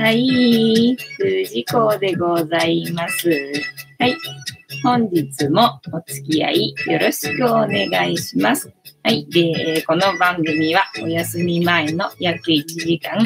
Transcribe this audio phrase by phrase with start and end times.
[0.00, 3.28] はい、藤子でございます。
[3.98, 4.16] はい。
[4.82, 8.72] 本日もお付き合いよろしくお願いします。
[9.02, 9.26] はい。
[9.28, 13.18] で、この番組はお休み前の約1時間、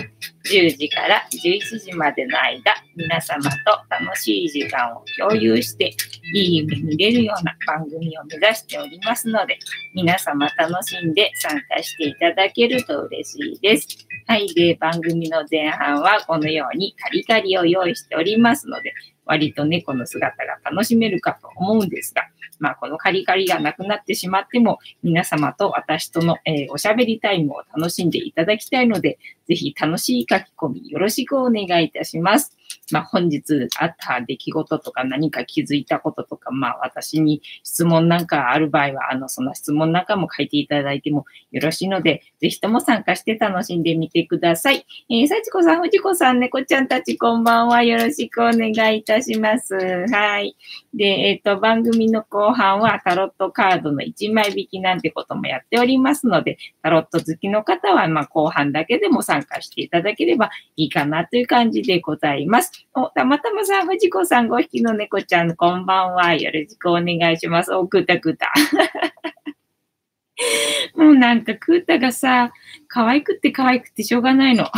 [0.51, 3.57] 10時から11時までの間、皆様と
[3.89, 5.95] 楽しい時間を共有して、
[6.35, 9.61] いい夢見れるような番組を目指しておりますので、
[9.95, 13.87] 皆様楽しんで参加していただけると嬉しいです。
[14.27, 14.47] はい。
[14.55, 18.95] で、番組の前半はこのようにカリカリを用意しておりますので、
[19.27, 22.23] 割と猫の姿が楽しめるかと思うんですが、
[22.59, 32.57] まあ、このカリカリがなくなってしまっても、皆様と私との、えー、おしゃべりタイムを楽しんでいただきたいので、ぜひ楽しい書き込みよろしくお願いいたします。
[32.91, 44.87] まあ、本日あった出来事とか何か気づいたこととか、まあ、私に質問なんかある場合は、あの、その質問なんかも書いていただいてもよろしいので、ぜひとも参加して楽しんでみてください。
[45.09, 47.83] えー、幸子さん、藤子さん、猫ちゃんたち、こんばんは。
[47.83, 49.75] よろしくお願いいたします。
[50.11, 50.57] はい。
[50.93, 62.71] で、えっ、ー、と、番組の後半はタロットカードの1枚引きなんてこともやっておりますので、タロット好きの方は、まあ、後半だけでも参参加していただければいいかなという感じでございます。
[62.95, 66.35] お、たまたまさん、藤子さん、5匹の猫ちゃん、こんばんは。
[66.35, 67.75] よろしくお願いします。
[67.75, 68.53] お、くたくた。
[70.97, 72.53] もうなんか、クーたがさ、
[72.89, 74.71] 可愛くって可愛くてしょうがないの。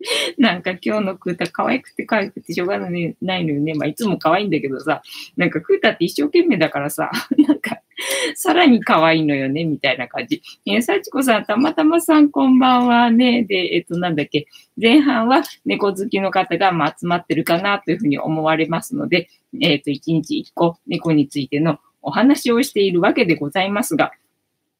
[0.38, 3.74] なんか今日のクータ可愛くて可愛くてしょうがないのよね。
[3.74, 5.02] まあいつも可愛いんだけどさ、
[5.36, 7.80] なんかクータって一生懸命だからさ、 なんか
[8.34, 10.42] さらに可愛いのよね、みたいな感じ。
[10.66, 13.42] えー、幸子さん、たまたまさんこんばんはね。
[13.42, 14.46] で、えっ、と、なんだっけ。
[14.80, 19.28] 前半は猫好きの方が、まあ、集まってるかなというふうに思われますので、
[19.60, 24.12] えっ、と、一日一個猫についてのお話をしているわけでございますが、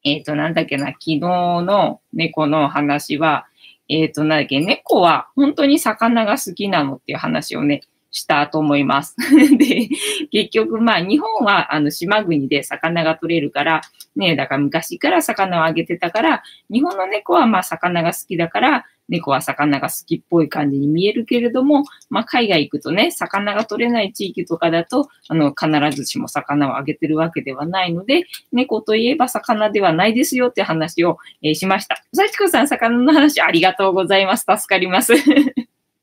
[0.02, 3.46] えっ、と、なんだっけな、昨日の猫の話は、
[3.90, 9.16] えっ、ー、と、なんだっけ、猫は本当に魚が好きなのっていう話をね、したと思います。
[9.56, 9.88] で、
[10.30, 13.82] 結局、まあ、日本は、あの、島国で魚が取れるから、
[14.16, 32.02] ね、だから昔から魚をあげてたから、日本の猫は、まあ、魚が好きだから、猫は魚が好きっぽい感じに見えるけれども、まあ、海外行くとね、魚が取れない地域とかだと、あの、必ずしも魚をあげてるわけではないので、猫といえば魚ではないですよって話を、えー、しました。
[32.14, 34.46] さちこさん、魚の話ありがとうございます。
[34.48, 35.12] 助かります。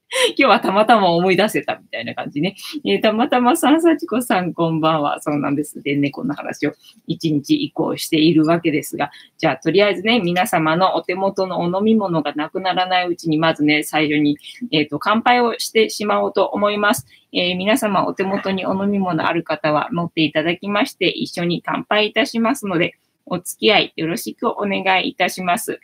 [0.30, 2.56] 今日はたまたま思い出せたみたいな感じね。
[2.86, 5.20] えー、たまたまさんさちこさんこんばんは。
[5.22, 5.82] そうなんです。
[5.82, 6.74] で、猫の話を
[7.08, 14.38] 一日移行しているわけですが、じゃあとりあえずね、皆様のお手元のお飲み物がなくならないうちに、まずね、最初に、
[14.72, 17.06] えっ、ー、と、乾杯をしてしまおうと思います。
[17.34, 25.82] えー、皆様お手元にお飲み物ある方は持っていただきまして、一緒に乾杯いたしますので、お付き合いよろしくお願いいたします。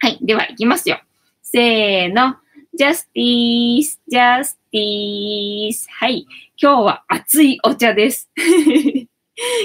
[0.00, 0.18] はい。
[0.22, 1.02] では、いきますよ。
[1.42, 2.36] せーの。
[2.78, 5.88] ジャスティース、ジャスティース。
[5.90, 6.28] はい。
[6.62, 8.30] 今日は熱いお茶です。
[8.38, 9.08] 今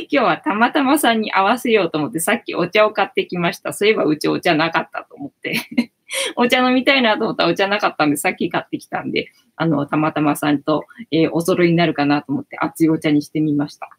[0.09, 3.71] 日はたまたまさんに合わせようと思って、さっきお茶を買ってきました。
[3.71, 5.59] そういえばうちお茶なかったと思って
[6.37, 13.91] お茶飲みたいなと思ったらお茶なかったんで、さっき買ってきたんで、あの、たまたまさんと、えー、お揃いになるかなと思って熱いお茶にしてみました。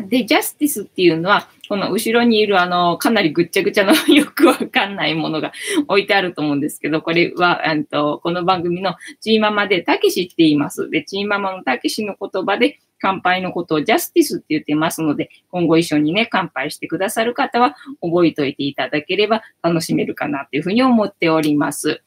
[0.00, 5.52] で、ジャスティスっていうのは、この後ろにいるあの、かなりぐっちゃぐちゃのよくわかんないものが
[5.88, 10.88] 置いてあると思うんですけど、これは、えっと、この番組のチーママでたけしって言います。
[10.90, 22.02] で、チーママのたけしの言葉で乾杯のことをジャスティスって言ってますので、今後一緒にね、乾杯してくださる方は覚えておいていただければ楽しめるかなっていうふうに思っております。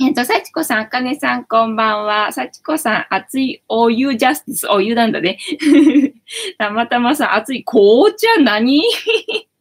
[0.00, 2.30] えっ、と、幸子さん、あかねさん、こんばんは。
[2.30, 5.38] 幸子さん、熱いお湯ジャスティス、お湯なんだね。
[6.56, 8.80] たまたまさん、熱い紅茶何？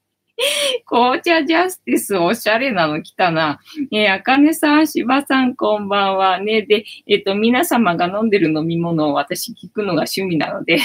[0.86, 3.60] 紅茶ジャスティス、おしゃれなの来たな。
[3.92, 6.40] えー、あかねさん、しばさん、こんばんは。
[6.40, 10.78] ね、で、えっ、と、皆様が飲んでる飲み物を私聞くのが趣味なので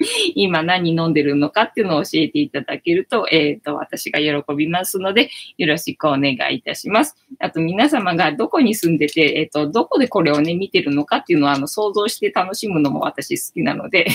[0.34, 7.16] 今何飲んでるのかっていうのを教えていただけると、えっ、ー、と、私が喜びますので、よろしくお願いいたします。
[7.40, 14.06] あと、皆様がどこに住んでて、えっ、ー、と、どこでこれをね、見てるのかっていうのは、あの、想像して楽しむのも私好きなので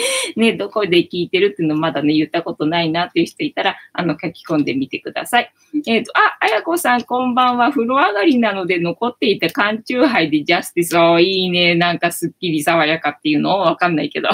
[0.36, 5.52] ね、どこで聞いてるっていうのまだね、言ったことないなっていう人いたら、あの、書き込んでみてください。
[5.86, 7.70] えっ、ー、と、あ、あやこさん、こんばんは。
[7.70, 10.96] 風呂上がりなので残っていた缶チューハイでジャスティス。
[10.98, 11.74] おいいね。
[11.74, 14.28] なんかすっきり爽やかっていうのをわかんないけど。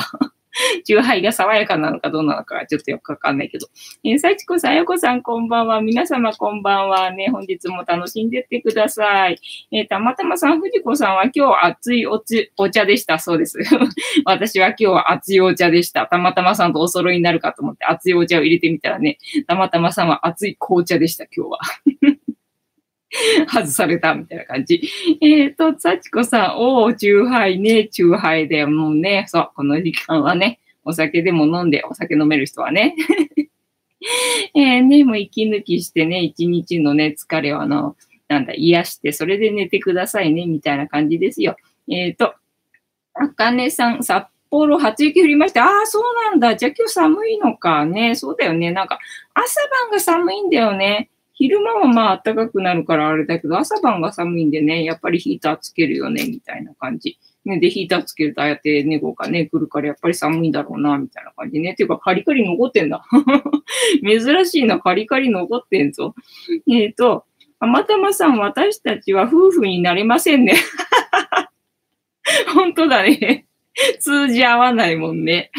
[0.84, 3.66] チューハイが爽やかなのかどうなのかちょっとよくわかんないけど。
[4.04, 5.80] えー、幸子さん、あやこさん、こんばんは。
[5.80, 7.10] 皆様、こんばんは。
[7.10, 9.38] ね、本日も楽しんでってください。
[9.70, 13.18] えー、たまたまさん、藤子さんは今日熱いおつお茶でした。
[13.18, 13.58] そうです。
[14.24, 16.06] 私は今日は熱いお茶でした。
[16.06, 21.58] たまたまさんとお揃いになるかと思って熱いお茶を入れてみたらね、たまたまさんは熱い紅茶でした、今日は。
[23.48, 24.82] 外されたみたいな感じ。
[25.20, 32.96] えっ、ー、と、幸子さん、おー、チューハイね、チューハイで、もうね、そう、この時間はね、お酒でも飲んで、お酒飲める人はね。
[34.54, 37.96] えー、ね、もう息抜きしてね、一日のね、疲れをあの、
[38.28, 41.56] なんだ、癒して、それで寝てくださいね、みたいな感じですよ。
[41.88, 42.34] えっ、ー、と、
[43.14, 45.64] あかねさん、札幌初雪降りました。
[45.64, 46.56] ああ、そうなんだ。
[46.56, 48.14] じゃあ今日寒いのかね。
[48.14, 48.70] そうだよね。
[48.70, 48.98] なんか、
[49.34, 51.10] 朝晩が寒いんだよね。
[51.42, 57.18] 昼間はまあ暖かくなるからあれだけど、朝晩が寒いんでね、やっぱりヒーターつけるよね、みたいな感じ。
[57.44, 61.74] ね、で、ヒーターつけるとああやって猫がね、来るからやっぱり寒いんだろうな、みたいな感じね。
[61.74, 63.04] ていうか、カリカリ残ってんだ。
[64.08, 66.14] 珍しいな、カリカリ残ってんぞ。
[66.70, 67.24] えっ、ー、と、
[67.58, 70.54] たまたまさん、私たちは夫婦になれませんね。
[72.54, 73.46] 本当だね。
[73.98, 75.50] 通じ合わないもんね。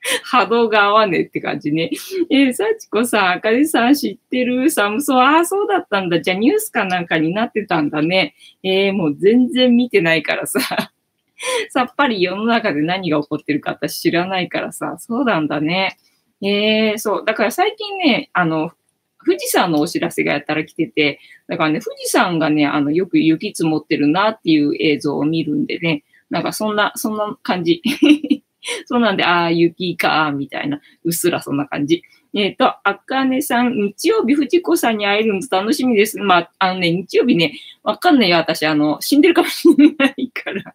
[0.24, 1.90] 波動が合わねえって感じね。
[2.30, 4.70] えー、幸子さん、あかりさん知ってる？
[4.70, 5.18] 寒そう。
[5.18, 6.20] ああ、そうだったんだ。
[6.20, 8.34] じゃあニュースかなんかになってたんだね。
[8.62, 10.60] えー、もう全然見てないからさ。
[11.70, 14.96] さっぱり世の中で何が起こってるか私知らないからさ。
[14.98, 15.98] そうなんだね。
[16.42, 17.24] えー、そう。
[17.24, 18.72] だから最近ね、あの、
[19.26, 21.18] 富士山のお知らせがやったら来てて、
[21.48, 27.82] だからね、富士山がね、あの、よく雪積もってるなっていう映像を見るんでね、なんかそんな、そんな感じ。
[28.86, 32.02] そうなんで、ああ、雪か、みたいな、うっすらそんな感じ。
[32.34, 36.18] えっ、ー、と、あかねさん、日曜日、藤子さんに会えるの楽しみです。
[36.18, 40.74] まあ、あのね、日曜日ね、わかんないよ、私、あの、死んでるかもしれないから。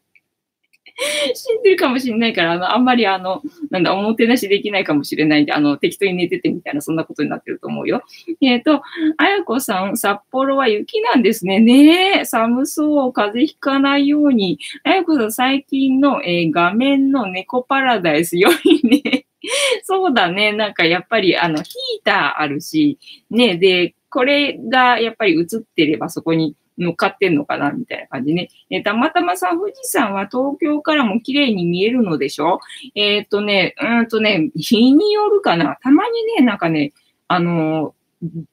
[1.33, 3.41] 死んでるかもしれないから、あの、あんまりあの、
[3.71, 8.03] なんだ、おもてなしできないかもしれないんで、あの、適当に寝ててみたいな、そんなことになってると思うよ。
[8.41, 8.81] えっ、ー、と、
[9.17, 11.59] あやこさん、札幌は雪なんですね。
[11.59, 14.59] ねえ、寒そう、風邪ひかないように。
[14.83, 19.25] あやこさん、最近の、えー、画面の猫パラダイス良いね。
[19.83, 20.53] そうだね。
[20.53, 22.97] なんかやっぱり、あの、ヒーターあるし、
[23.29, 28.49] ね、で、これがやっぱり映ってればそこに乗っかってんのかなみたいな感じね。
[28.69, 32.59] えー、たまたまさ、富士山は東京からも綺麗に見えるのでしょ？
[32.95, 35.77] えっ、とね、うんとね、日によるかな。
[35.81, 36.93] たまにね、なんかね、
[37.27, 37.95] あの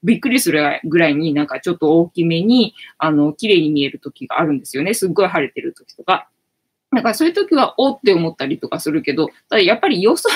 [0.03, 4.95] びっくりするぐらいになんかちょっと大きめに、あの、綺麗に見える時があるんですよね。
[4.95, 6.29] すっごい晴れてる時とか。
[6.93, 10.35] だからそういう時は、おって思ったりとかするけど、ただやっぱりよそに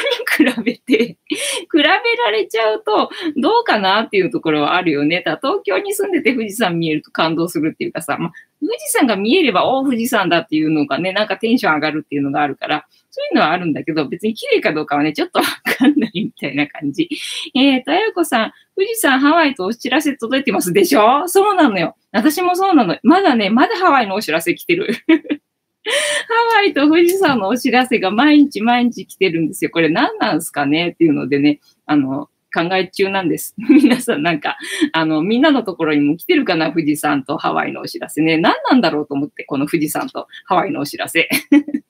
[0.54, 5.22] 比べて 比べられちゃうと、どうかなっていうところはあるよね。
[5.24, 17.08] だ東京に住んでて富士山見えると感動するっていうかさ、まあ、富士山が見えれば、お富士山だっていうのがね、なんかテンション上がるっていうのがあるから、そういうのはあるんだけど、別に綺麗かどうかはね、ちょっとわかんないみたいな感じ。
[17.56, 21.26] えーと、あやこさん、富士山ハワイとお知らせ届いてますでしょ？
[21.28, 21.96] そうなのよ。
[22.12, 22.96] 私もそうなの。
[23.02, 24.94] まだね、まだハワイのお知らせ来てる。
[25.84, 29.70] ハワイと富士山のお知らせが毎日毎日来てるんですよ。
[29.70, 33.54] これ何なんすかねっていうのでね、あの、考え中なんです。
[33.58, 34.56] 皆さんなんか、
[34.92, 38.38] あの、みんなのところにも来てるかな富士山とハワイのお知らせね。
[38.38, 41.28] 何なんだろうと思って、この富士山とハワイのお知らせ。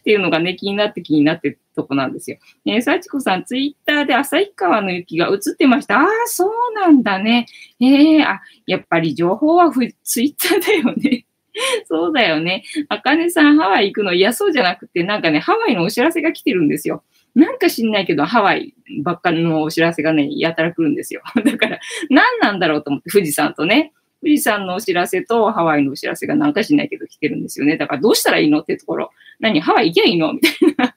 [0.00, 2.38] っていうのがね、気になって気になってるとこなんですよ。
[2.64, 6.00] えー、幸子さん、ツイッターで旭川の雪が映ってました。
[6.00, 7.46] ああ、そうなんだね。
[7.78, 9.70] ええー、あ、やっぱり情報は
[10.02, 11.26] ツイッターだよね。
[11.86, 12.64] そうだよね。
[12.88, 17.02] あかねさん、ハワイ行くの嫌そうじゃなくて、なんかね、ハワイのお知らせが来てるんですよ。
[17.34, 21.22] なんか知んないけど、ハワイばっかりのお知らせがね、やたら来るんですよ。
[21.44, 23.92] だから、何なんだろうと思って、富士山とね、
[24.22, 27.76] 富士山のお知らせとハワイのお知らせがなんか知んないけど来てるんですよね。
[27.76, 29.10] だからどうしたらいいのってところ。
[29.38, 30.34] 何ハワイ行きゃいいの？
[30.34, 30.94] みたいな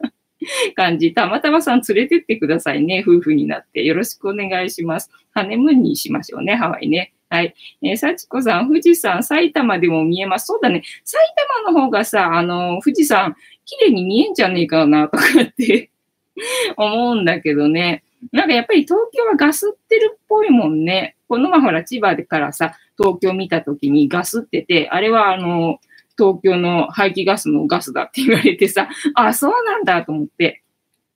[0.75, 1.13] 感じ。
[1.13, 3.04] たまたまさん連れてってくださいね。
[3.08, 3.84] 夫婦になって。
[3.84, 5.10] よろしくお願いします。
[5.32, 7.13] ハネムーンにしましょうね、ハワイね。
[7.34, 7.56] はい。
[7.82, 10.46] えー、幸子さん、富士山、埼玉でも見えます。
[10.46, 10.84] そうだね。
[11.04, 11.18] 埼
[11.63, 13.36] 玉の方がさ、あの、富士山、
[13.66, 15.90] 綺麗に見えんじゃねえかな、とかって
[16.78, 18.04] 思うんだけどね。
[18.32, 21.16] なんかやっぱり東京はガスってるっぽいもんね。
[21.28, 25.80] このまほら、千葉からさ、東京見た時にガスってて、あれはあの、
[26.16, 30.62] 東京の排気ガスのガスだって言われてさ、あ、そうなんだと思って。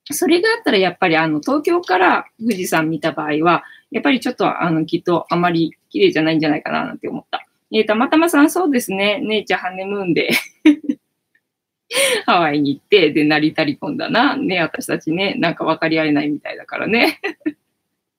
[0.10, 7.46] それがあったらやっぱりあの、東京から富士山見た場合は、やっぱりちょっとあの、きっとあまり綺麗じゃないんじゃないかななんて思った。
[7.72, 9.20] えー、たまたまさんそうですね。
[9.22, 10.30] 姉ちゃんハネムーンで
[12.26, 14.36] ハワイに行って、で、成り足り込んだな。
[14.36, 17.20] ね、私たちね、なんか分かり合えないみたいだからね。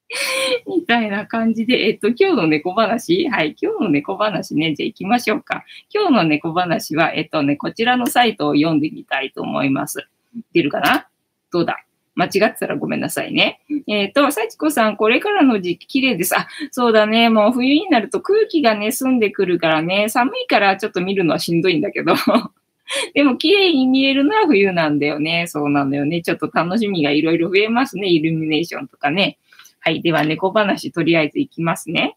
[0.67, 3.29] みたいな感じで、えっと、今日の猫話？
[3.29, 5.65] はい、今日の猫話ね、じゃあ行きましょうか。
[5.93, 10.09] 今日の猫話は、えっとね、こちらのサイトを読んでみたいと思います。
[10.53, 11.09] 出るかな？
[11.53, 11.85] どうだ？
[12.19, 13.61] 間違ってたらごめんなさいね。
[13.87, 16.37] えっ、ー、と、幸子さん、これからの時期綺麗です。
[16.37, 17.31] あ、そうだね。
[17.31, 22.15] もう冬になると空気がね、澄んでくるからね、寒いからちょっと見るのはしんどいんだけど。
[23.15, 25.47] でも綺麗に見えるのは冬なんだよね。
[25.47, 26.23] そうなんだよね。
[26.23, 28.09] ちょっと楽しみがいろいろ増えますね。
[28.09, 29.39] イルミネーションとかね。
[29.79, 30.03] はい。
[30.03, 32.17] では、猫話とりあえず行きますね。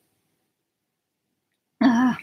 [1.79, 2.19] ああ。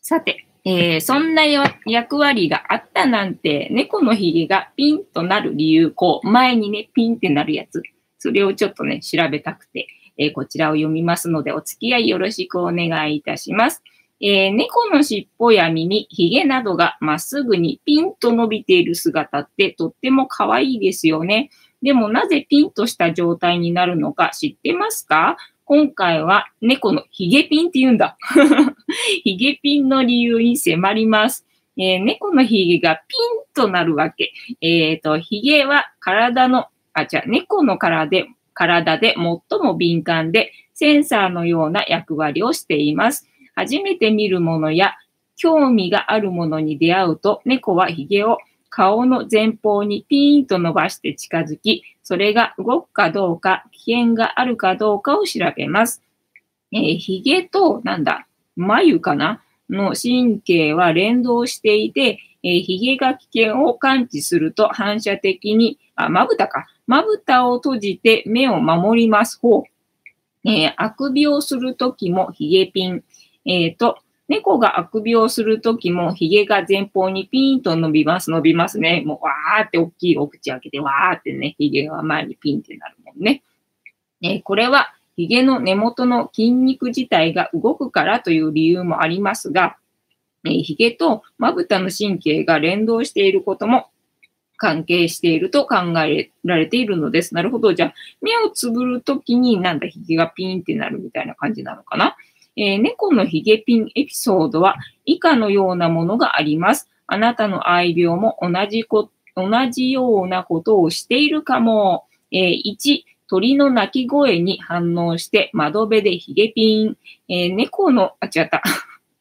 [0.00, 0.47] さて。
[0.64, 1.44] えー、そんな
[1.86, 7.82] 役割があったなんて、猫のひげがピンとなる理由、こう、前にね、ピンってなるやつ。
[8.18, 9.86] それをちょっとね、調べたくて、
[10.18, 13.82] えー、こちらを読みますので、お付き合いよろしくお願いいたします。
[14.20, 21.50] えー、猫の尻尾や耳、髭などがまっすぐにピンと伸びている姿ってとっても可愛いですよね。
[21.82, 25.36] でもなぜピンとした状態になるのか知ってますか？
[25.68, 28.16] 今回は猫のヒゲピンって言うんだ。
[29.22, 31.46] ヒゲピンの理由に迫ります。
[31.76, 34.32] えー、猫のヒゲがピンとなるわけ。
[34.62, 43.28] えっ、ー、と、ヒゲは体の、あ、じゃ猫の体で、体で最も敏感で、センサーのような役割をしています。
[43.54, 44.94] 初めて見るものや
[45.36, 48.38] 興味があるものに出会うと、猫はヒゲを
[48.70, 56.02] 顔の前方にピーンと伸ばして近づき、それが動くかどうか、危険があるかどうかを調べます。
[56.72, 59.42] えー、髭と、なんだ、眉かな？
[59.68, 66.66] の神経は連動していて、えー、髭が危険を感知すると反射的に、あ、まぶたか。
[66.86, 69.38] まぶたを閉じて目を守ります。
[69.42, 70.48] ほう。
[70.48, 73.04] えー、あくびをするときも髭ピン。
[73.44, 79.02] えっ、ー、と、猫があくびをするときも、髭が前方にピーンと伸びます、伸びますね。
[79.06, 83.42] もう、わーって大きいお口開けて、わーってね、髭が前にピンってなるもんね。
[84.22, 89.76] えこれは、髭の根元の筋肉自体が動くからという理由もありますが、
[90.44, 93.90] えー、髭とまぶたの神経が連動していることも
[94.56, 97.34] 関係していると考えられているのです。
[97.34, 97.74] なるほど。
[97.74, 102.16] じゃあ、目をつぶるときになんだ、髭がピンってなるみたいな感じなのかな？
[102.58, 106.88] えー、猫のヒゲピンエピソードは以下のようなものがあります。
[107.06, 112.06] あなたの愛病も同じこ、同じようなことをしているかも。
[112.32, 116.96] えー、1、鳥の鳴き声に反応して窓辺でヒゲピン。
[117.28, 118.62] えー、猫の、あ、違った。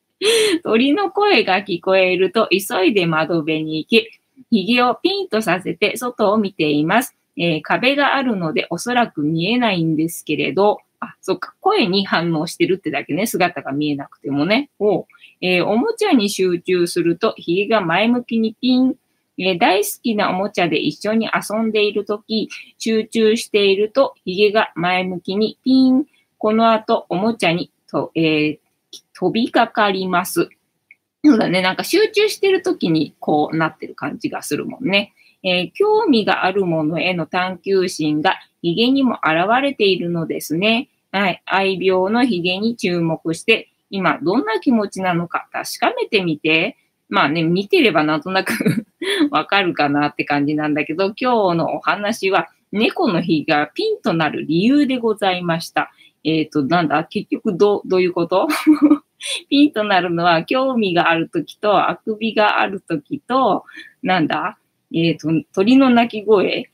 [0.64, 4.10] 鳥の声が聞こえると急いで窓辺に行き、
[4.50, 7.16] 髭をピンとさせて外を見ています。
[7.38, 14.70] えー、壁があるのでおそらく見えないんですけれど、あ、そっか、声に反応してるってだけね、姿が見えなくてもね。
[14.80, 15.08] を、
[15.42, 18.96] えー、おもちゃに集中すると、髭が前向きにピン。
[19.40, 22.50] えー、大好きなおもちゃで一緒に遊んでいるとき、
[22.80, 26.06] 集中していると、髭が前向きにピン。
[26.40, 28.60] この後、おもちゃにと、えー、
[29.14, 30.50] 飛びかかります。
[31.24, 35.14] そうだね、なんか集中してるときにこうなってる感じがするもんね。
[35.44, 38.36] えー、興味があるものへの探求心が
[38.76, 40.90] 髭にも現れているのですね。
[41.12, 41.42] はい。
[41.46, 46.78] 愛病の髭に注目して、今どんな気持ちなのか確かめてみて。
[47.10, 48.54] まあね、見てればなんとなく
[49.32, 55.92] わかるかなって感じなんだけど、今日のお話は猫の日がピンとなる理由でございました。
[56.26, 57.06] えっ、ー、と、なんだ？
[57.06, 58.48] 結局ど、どういうこと？
[59.50, 63.64] ピンとなるのは興味があるときと、あくびがあるときと、
[64.04, 64.58] なんだ？
[64.94, 66.70] えっ、ー、と、鳥の鳴き声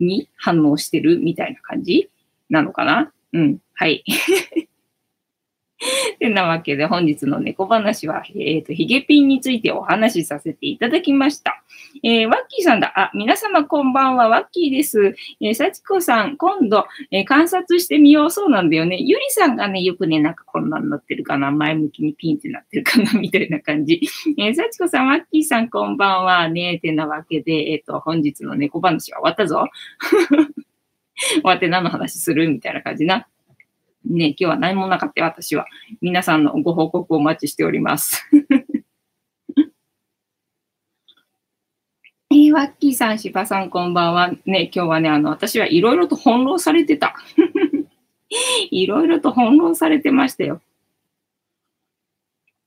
[0.00, 2.10] に反応してるみたいな感じ
[2.50, 3.12] なのかな？
[3.32, 3.58] うん。
[3.74, 4.04] はい。
[6.18, 11.62] てなわけで本日の猫話は、えっ、ー、と、ヒゲピンについてお話しさせていただきました。
[12.02, 12.92] えー、ワッキーさんだ。
[12.96, 15.14] あ、皆様こんばんは、ワッキーです。
[15.40, 18.96] えー、幸子さん、今度、えー、観察してみようそうなんだよね。
[18.98, 24.00] ゆりさんがね、よくね、なんかこんなになってるかな、前向きにピンってなってるかな、みたいな感じ。
[24.38, 29.68] えー、幸子さん、ワッキーさん、こんばんは、ね、てなわけで、えっ、と、本日の猫話は終わったぞ。
[31.16, 32.48] 終わって何の話する？
[32.48, 33.26] みたいな感じな。
[34.08, 35.66] ね、今日は何もなかった私は。
[36.00, 38.24] 皆さんのご報告をお待ちしております。
[42.30, 44.32] えー、ワッキーさん、しばさん、こんばんは。
[44.46, 47.14] ね、今日はね、あの、私はいろいろと翻弄されてた。
[48.70, 50.60] いろいろと翻弄されてましたよ。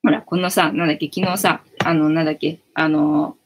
[0.02, 3.38] ほら、このさ、なんだっけ、昨日さ、あの、なんだっけ、あの、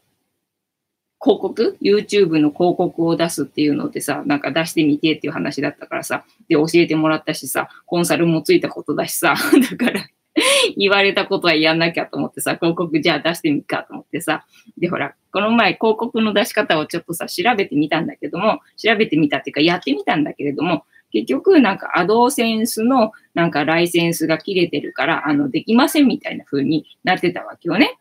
[1.24, 9.36] 広告 ?YouTube の広告を出すっていうのでさ、なんか出してみてっていう話だったからさ、で、教えてもらったしさ、コンサルもついたことだしさ、
[9.72, 10.06] だから
[10.76, 14.46] 言われたことはやんなきゃと思ってさ、広告じゃあ出してみっかと思ってさ、
[14.78, 28.00] で、ほら、この前広告の出し方をちょっとさ、調べてみたんだけども、調べてみたっていうか、やってみたんだけれども、結局、なんか、アドセンスの、なんか、ライセンスが切れてるから、あの、できませんみたいな風になってたわけよね。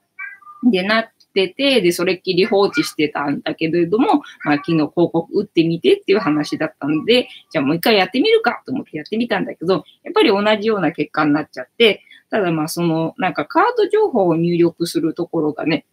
[0.65, 15.87] で、なってて、で、それっきり放置してたんだけれども、まあ、昨日広告打ってみてっていう話だったんで、じゃあもう一回やってみるかと思ってやってみたんだけど、やっぱり同じような結果になっちゃって、ただまあ、その、なんかカード情報を入力するところがね、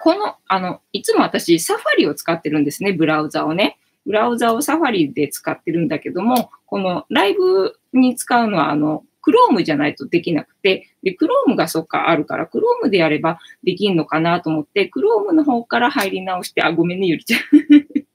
[0.00, 3.78] この、あの、いつも私、サファリを使ってるんですね、ブラウザをね。
[4.06, 17.40] ブラウザをサファリで使ってるんだけども、このライブに使うのは、あの、Chrome じゃないとできなくて、で、Chrome がそっかあるから、Chrome でやればできんのかなと思って、Chrome の方から入り直して、あ、ごめんね、ゆりちゃん。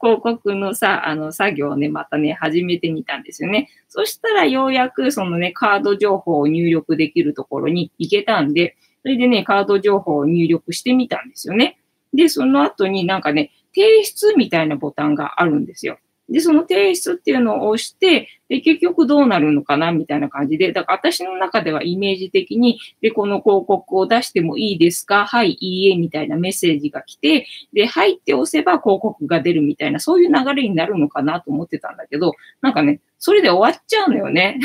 [0.00, 3.70] 広告のさ、あの、作業をね、またね、始めてみたんですよね。
[3.88, 11.78] そしたらようやく、そのね、カード情報を入力できるところに行けたんで、それでね、カード情報を入力してみたんですよね。
[12.12, 15.98] で、その後になんかね、提出みたいなボタンがあるんですよ。
[16.28, 25.26] で、その提出っていうのを押して、で、結局どうなるのかなみたいな感じで、だから私の中ではイメージ的に、で、この広告を出してもいいですか？
[25.26, 34.58] はい、いいえ、みたいなメッセージが来て、で、入って押せば広告が出るみたいな、そういう流れになるのかなと思ってたんだけど、なんかね、それで終わっちゃうのよね。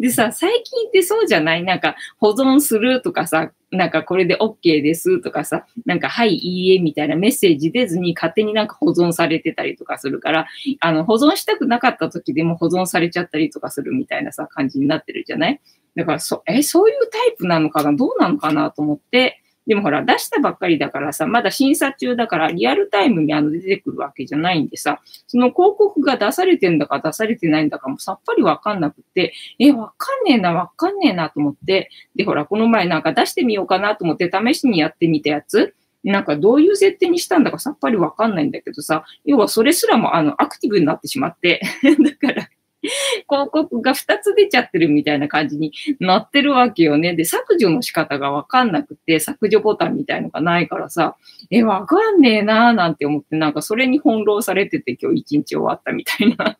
[0.00, 1.62] でさ、最近ってそうじゃない？
[1.62, 10.46] なんか保存するとかさ、なんかこれで OK ですとかさ、なんかはい、いいえみたいなメッセージ出ずに勝手になんか保存されてたりとかするから、
[10.80, 15.60] あの、保存したくなかった時でも保存されちゃったりとかするみたいなさ、感じになってるじゃない？
[15.96, 17.92] だからそ、え、そういうタイプなのかな？
[17.92, 18.70] どうなのかな？
[18.70, 41.60] と思って、でもほら、出したばっかりだからさ、まだ審査中だから、リアルタイムにあの出てくるわけじゃないんでさ、その広告が出されてんだか出されてないんだかもさっぱりわかんなくて、え、わかんねえな、わかんねえなと思って、で、ほら、この前なんか出してみようかなと思って試しにやってみたやつ、なんかどういう設定にしたんだかさっぱりわかんないんだけどさ、要はそれすらもあのアクティブになってしまって、
[42.20, 42.48] だから、
[42.80, 47.14] 広告が2つ出ちゃってるみたいな感じになってるわけよね。
[47.14, 51.16] で、削除の仕方がわかんなくて、削除ボタンみたいのがないからさ、
[51.50, 56.56] え、わかんねえなーなんて思って、なんかそれに翻弄されてて今日一日終わったみたいな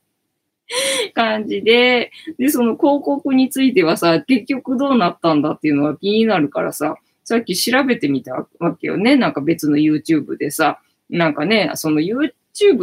[1.15, 9.17] 感じで、で、その広告についてはさ、結局どうなったんだっていうのが気になるからさ、さっき調べてみたわけよね。
[9.17, 12.33] なんか別の YouTube でさ、なんかね、その YouTube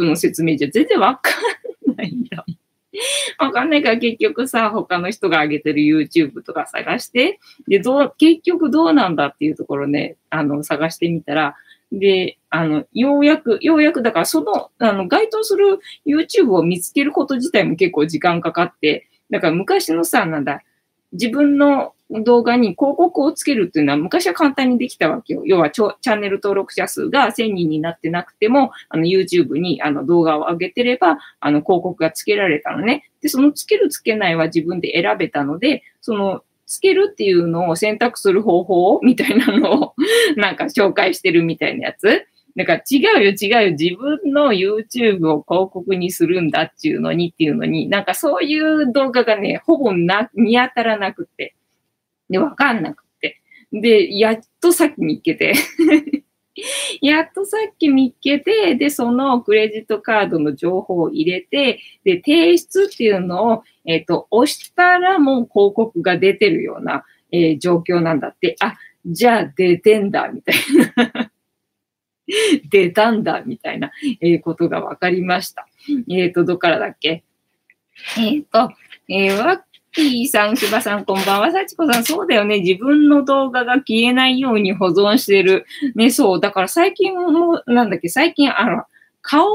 [0.04, 1.30] の説明じゃ全然わか
[1.92, 2.44] んないんだ。
[3.38, 7.38] わかんないから結局さ、他の人が上げてる YouTube とか探して、
[7.68, 11.56] で、どう、結局どうなんだっていうところね、あの、探してみたら、
[11.92, 20.62] で、あの、ようやく、ようやく、だからその、あの、該当する YouTube を見つけること自体も結構時間かかって、だから昔のさ、なんだ、
[21.12, 25.42] 自分の動画に広告をつけるっていうのは昔は簡単にできたわけよ。
[25.44, 33.10] 要はチャンネル登録者数が1000人になってなくても、あの YouTube にあの動画を上げてれば、あの広告がつけられたのね。
[33.20, 39.94] で、そのつけるつけないは自分で選べたので、そのつけるっていうのを選択する方法みたいなのを
[40.36, 42.26] なんか紹介してるみたいなやつ。
[42.56, 43.70] だか違うよ違うよ。
[43.72, 51.54] 自分の YouTube を広告にするんだっていうのにっていうのに、なんかそういう動画がね、ほぼな、見当たらなくて。
[52.30, 53.40] で、わかんなくて。
[53.72, 55.54] で、やっとさっき見っけて
[57.02, 68.56] やっとさっき見っけて、で、そのクレジットカードの情報を入れて、で、提出っていうのを、えっ、ー、と、押したらもう広告が出てるような、えー、状況なんだって。
[68.60, 70.54] あ、じゃあ出てんだ、みたい
[70.96, 71.30] な
[72.70, 75.68] 出たんだ、みたいな、えー、ことが分かりました。
[76.08, 77.22] えっ、ー、と、どっからだっけ？
[78.18, 78.72] えっ、ー、と、
[79.08, 79.60] えー、ワッ
[79.96, 81.50] キーさん、しばさん、こんばんは。
[81.50, 82.60] さちこさん、そうだよね。
[82.60, 85.64] 自分の動画が消えないように保存してる。
[85.94, 86.40] ね、そう。
[86.40, 88.82] だから最近も、なんだっけ、最近、あの、
[89.22, 89.48] 顔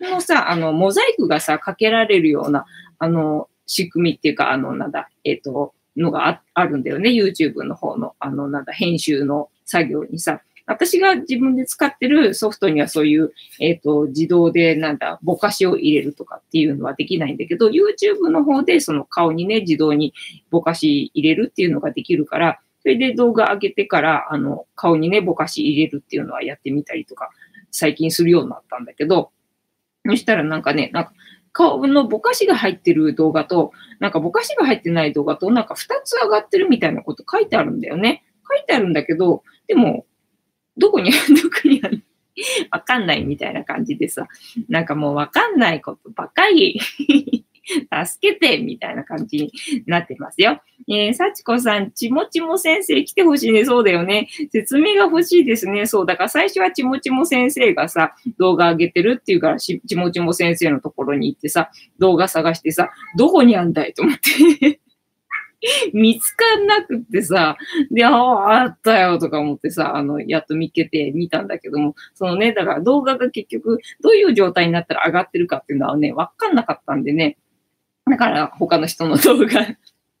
[0.00, 2.64] のさ、あの、モザイクがさ、かけられるような、
[3.00, 7.10] あの、仕組みっていうか、あの、なんだ、えっ、ー、と、のがああるんだよね。
[7.10, 10.42] YouTube の方の、あの、なんだ、編集の作業にさ。
[10.66, 20.14] 私が自分で使ってるソフトにはそういう、えっ、ー、と、自動でなんだ、ぼかしを入れるとかっていうのはできないんだけど、YouTube の方でその顔にね、自動に
[20.50, 27.30] ぼかし入れるっていうのができるから、それで動画上げてから、あの、顔にね、ぼかし入れるっていうのはやってみたりとか、
[27.70, 29.30] 最近するようになったんだけど、
[30.04, 31.12] そしたらなんかね、なんか、
[31.52, 38.24] 顔のぼかしが入ってる動画と、なんかぼかしが入ってない動画と、なんか二つ上がってるみたいなこと書いてあるんだよね。
[38.48, 40.06] 書いてあるんだけど、でも、
[40.76, 42.02] どこにある、 どこにある？
[42.70, 44.26] わかんないみたいな感じでさ、
[44.68, 46.80] なんかもうわかんないことばっかり
[48.04, 49.52] 助けてみたいな感じに
[49.86, 50.60] なってますよ。
[50.88, 53.64] えー、幸子さん、ちもちも先生来てほしいね。
[53.64, 54.28] そうだよね。
[54.50, 55.86] 説明が欲しいですね。
[55.86, 56.06] そう。
[56.06, 64.80] だから最初はちもちも先生がさ、動画上げてるっていうから、ちもちも先生のところに行ってさ、動画探してさ、どこにあんだいと思って
[65.92, 67.56] 見つかんなくってさ、
[67.90, 77.38] で、ああ、あったよとか思ってさ、あの、やっと見つけて見たんだけども、そのね、だから動画が結局どういう状態になったら上がってるかっていうのはね、わかんなかったんでね、
[78.10, 79.48] だから他の人の動画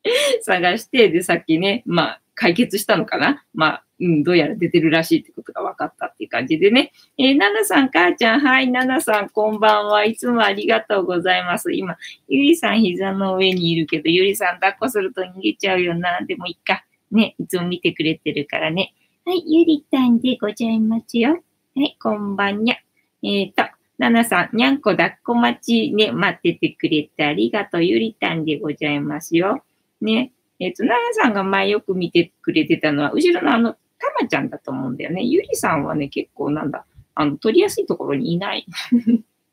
[0.42, 3.44] 探して、で、さっきね、まあ、解決したのかな？
[3.54, 6.92] まあ、うん、どうやら出てるらしいってことが分かったっていう感じでね。
[7.18, 10.04] えー、ナナさん、母ちゃん、はい、ナナさん、こんばんは。
[10.04, 11.72] いつもありがとうございます。
[11.72, 11.96] 今、
[12.28, 16.20] ゆりさん膝の上にいるけど、ゆりさん抱っこすると逃げちゃうよな。
[16.26, 16.84] でもいっか。
[17.10, 18.94] ね、いつも見てくれてるからね。
[19.26, 21.42] はい、ゆりたんでございますよ。
[21.76, 22.76] はい、こんばんにゃ。
[23.22, 23.64] えっ、ー、と、
[23.98, 27.84] ナナさん、にゃんこ抱っこ待ちね、待っててくれてありがとう。
[27.84, 29.62] ゆりたんでございますよ。
[30.00, 30.32] ね。
[30.62, 33.78] えっ、ー、と、ナナさんが前よく見てくれてたのは、後ろのあの、た
[34.20, 35.22] まちゃんだと思うんだよね。
[35.24, 38.66] ゆりさんはね、結構なんだ、あの、取りやすいところにいない。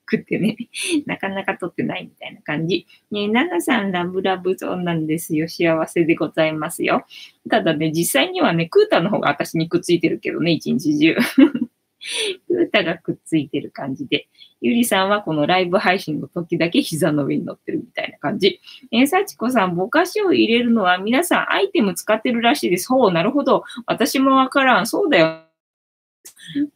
[0.05, 0.57] くってね、
[1.05, 2.87] なかなか撮ってないみたいな感じ。
[3.11, 5.47] ねナナさんラブラブそうなんですよ。
[5.47, 7.05] 幸せでございますよ。
[7.49, 11.15] ただね、実際にはね、クータの方が私にくっついてるけどね、一日中。
[12.49, 14.27] 歌がくっついてる感じで。
[14.61, 18.59] ゆりさんはこのライブ配信の時だけ膝の上に乗ってるみたいな感じ。
[18.91, 22.89] えー、さちこさん、ぼかしを入れるのは皆さんアイテム使ってるらしいです。
[22.89, 23.63] ほう、なるほど。
[23.85, 24.87] 私もわからん。
[24.87, 25.48] そうだよ。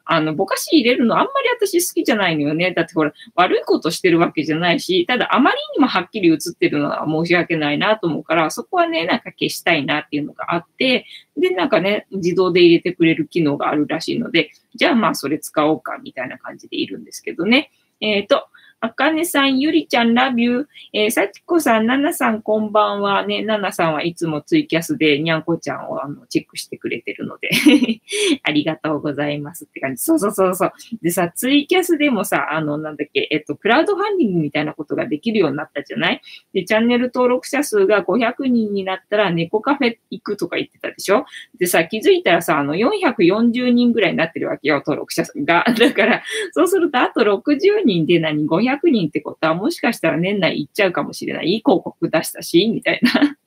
[0.05, 2.71] あの、ぼかし入れるのあんまり私好きじゃないのよね。
[2.73, 11.05] だってほら、悪いことしてるわけじゃないし、ただあまりにもはっきり映ってるのは申し訳ないなと思うから、そこはね、なんか消したいなっていうのがあって、
[11.37, 17.71] で、なんかね、自動で入れてくれる機能があるらしいので、じゃあまあそれ使おうかみたいな感じでいるんですけどね。
[17.99, 18.47] えっ、ー、と、
[18.85, 20.65] あかねさん、ゆりちゃん、ラビュー。
[20.91, 23.25] えー、さちこさん、ななさん、こんばんは。
[23.25, 27.49] ね、ななさんはいつもツイキャスでにゃんこちゃんをあのチェックしてくれてるので
[28.43, 30.03] ありがとうございますって感じ。
[30.03, 30.71] そうそうそうそう。
[31.01, 36.21] でさ、ツイキャスでもさ、あの、なんだっけ、えっと、クラウドファンディングみたいなことができるようになったじゃない？
[36.53, 41.23] で、チャンネル登録者数が500人になったら猫カフェ行くとか言ってたでしょ？
[41.57, 45.63] でさ、気づいたらさ、あの、440人ぐらいになってるわけよ、登録者数が。
[45.79, 51.47] だから、そうすると、あと60人で何 ?500 人ってことはもしかしたら年内行っちゃうかもしれない。
[51.47, 53.37] いい広告出したし、みたいな。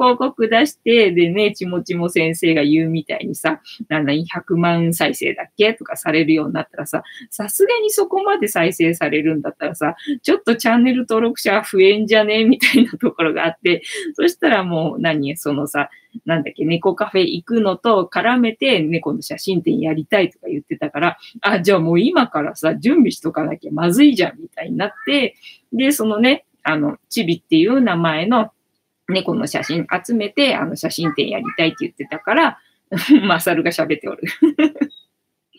[0.00, 13.82] 広告出して、でね、ちもちも先生が言うみたいにさ、なんだ、100万再生だっけとかされるようになったらさ、さすがにそこまで再生されるんだったらさ、ちょっとチャンネル登録者増えんじゃねみたいなところがあって、
[14.14, 15.90] そしたらもう何、そのさ、
[16.24, 25.36] なんだっけ、猫カフェ行くのと絡めて猫の写真展やりたいとか言ってたから、あ、じゃあもう今からさ、準備しとかなきゃまずいじゃんみたいになって、
[25.72, 28.50] で、そのね、あの、チビっていう名前の
[29.10, 32.58] 猫の写真集めて、あの写真展やりたいって言ってたから、
[33.26, 34.22] マサルが喋っておる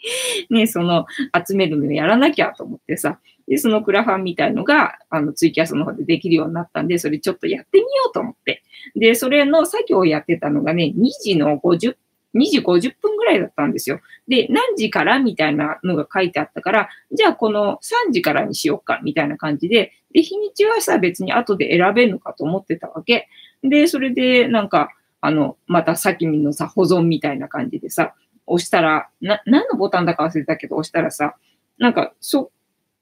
[0.49, 1.05] ね、その
[1.47, 8.63] 集めるのをやらなきゃと思ってさ、で、そのクラファンみたいのが、あの、ツイキャスの方でできるようになったんで、それちょっとやってみようと思って。
[8.95, 11.95] で、それの作業をやってたのがね、2時の50
[12.33, 13.99] 2時50分ぐらいだったんですよ。
[14.27, 23.27] で、何時からみたいなのが書いてあったから、じゃあこの3時からにしようかみたいな感じで、で、日にちはさ、別に後で選べるのかと思ってたわけ。
[23.63, 24.89] で、それでなんか、
[25.21, 28.15] あの、また先にのさ、保存みたいな感じでさ、
[28.47, 31.35] 押したら、な、何のボタンだか忘れたけど、押したらさ、
[31.77, 32.51] なんか、そ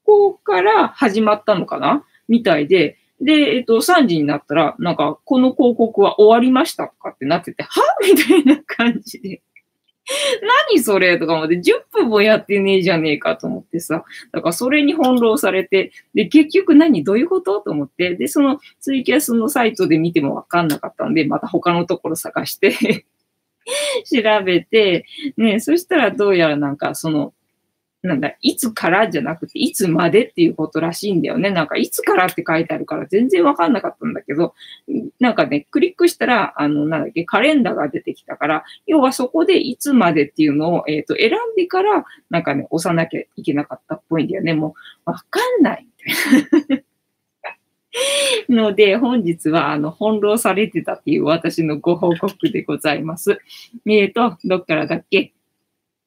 [0.06, 2.04] こから始まったのかな？
[2.28, 7.70] みたいで、で、えっと、3時になったら、なんか、この広告は終わりましたとかってなってて、は？
[8.02, 9.42] みたいな感じで。
[10.72, 14.04] 何それとか思って、10分もやってねえじゃねえかと思ってさ。
[14.32, 22.72] だからそれに翻弄されて、で、結局何どういうことと思って、で、そのツイキャスのサイトで見てもわかんなかったんで、また他のところ探して
[24.06, 25.06] 調べて、
[25.38, 27.34] ね、そしたらどうやらなんかその、
[28.02, 31.50] なんだ、いつからじゃなくて、いつまでっていうことらしいんだよね。
[31.50, 34.54] なんか、いつからって書いてあるから全然わかんなかったんだけど、
[35.20, 44.54] なんかね、クリックしたら、あの、なんだっけ、カレンダーが出てきたから、要はそこでいつまでっていうのを、えっ、ー、と、選んでから、なんかね、押さなきゃいけなかったっぽいんだよね。
[44.54, 45.86] もう、わかんない。
[48.48, 53.40] ので、本日は、あの、翻弄されてたっていう私のご報告でございます。
[53.86, 55.34] えっ、ー、と、どっからだっけ？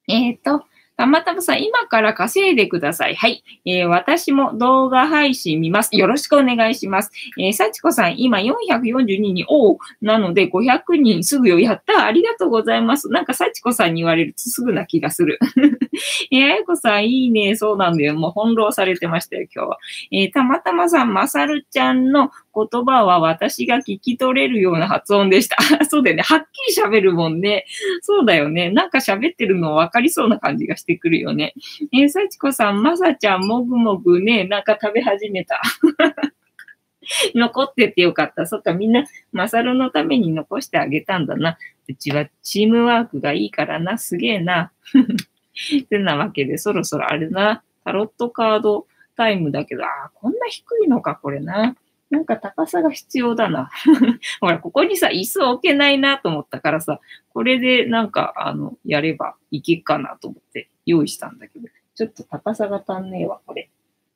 [0.07, 3.15] えっ、ー、と、たまたまさん、今から稼いでください。
[3.15, 3.43] はい。
[3.65, 5.95] えー、私も動画配信見ます。
[5.95, 7.11] よろしくお願いします。
[7.39, 11.59] えー、幸子さん、今442人に、おう、なので500人すぐよ。
[11.59, 13.09] やったありがとうございます。
[13.09, 15.39] なんか幸子さんに言われるとすぐな気がする。
[16.31, 17.55] えー、あやこさん、いいね。
[17.55, 18.13] そうなんだよ。
[18.15, 19.77] もう翻弄されてましたよ、今日は。
[20.11, 25.57] えー、たまたまさん、まさるちゃんの言葉は私が聞き取れるような発音でした。
[25.85, 26.23] そうだよね。
[26.23, 27.65] はっきり喋るもんね。
[28.01, 28.69] そうだよね。
[28.69, 31.53] なんか喋ってるの分かりそうな感じがしてくるよね。
[31.91, 35.61] えー、さちこさん、まさちゃん、もぐもぐね、なんか食べ始めた。
[37.35, 38.45] 残っててよかった。
[38.45, 41.57] そっか、みんな、マサルのために残してあげたんだな。
[41.87, 43.97] うちはチームワークがいいからな。
[43.97, 44.71] すげえな。
[45.81, 47.63] ってなわけで、そろそろあれな。
[47.83, 51.75] タロットカードタイムだけど、ああ、こんな低いのか、これな。
[52.13, 53.71] なんか高さが必要だな。
[54.39, 57.01] ほら、ここにさ、椅子置けないなと思ったからさ、
[57.33, 63.71] これでなんか、あの、やればいけっかなと思って用意したんだけど、ちょっと高さが足んねえわ、これ。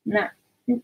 [0.06, 0.36] な、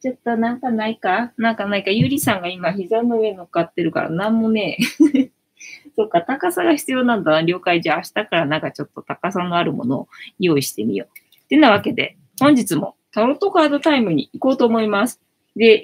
[0.02, 1.34] ちょっとなんかないか？
[1.38, 1.92] なんかないか？
[1.92, 4.80] ゆりさんが今膝の上乗っかってるからなんもね
[5.14, 5.30] え。
[5.96, 7.42] そっか、高さが必要なんだな。
[7.44, 7.80] 了解。
[7.80, 10.08] じゃあ明日からなんかちょっと高さのあるものを
[10.40, 11.40] 用意してみよう。
[11.46, 15.22] ってなわけで、本日もタロットカードタイムに行こうと思います。
[15.56, 15.82] で、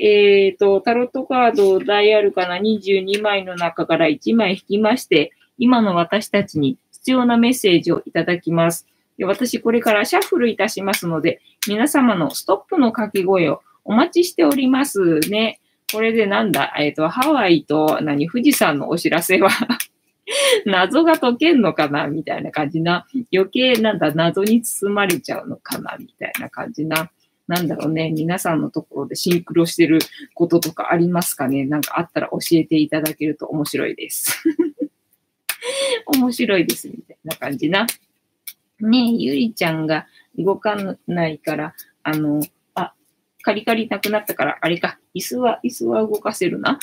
[0.47, 8.87] えっ、ー、と、タロットカード大あるかな22枚の中から1枚引きまして、今の私たちに必要なメッセージをいただきます。
[9.17, 15.59] で私、これからシャッフルいたしますので、皆様のストップの掛け声をお待ちしておりますね。
[15.91, 19.49] これでなんだ、えっ、ー、と、ハワイと何、富士山のお知らせは
[20.65, 22.07] 謎が解けんのかな？
[22.07, 23.07] みたいな感じな。
[23.33, 25.97] 余計なんだ、謎に包まれちゃうのかな？
[25.99, 27.11] みたいな感じな。
[27.49, 29.97] なんだろうね、皆さんのところでシンクロしてる
[30.35, 31.65] こととかありますかね？
[31.65, 34.43] なんかあったら教えていただけると面白いです。
[36.05, 37.87] 面白いです、みたいな感じな。
[38.81, 40.05] ねえ、ゆりちゃんが
[40.37, 42.39] 動かないから、あの、
[42.75, 42.93] あ
[43.41, 46.77] カリカリなくなったから、あれか、椅子は、椅子は動かせるな？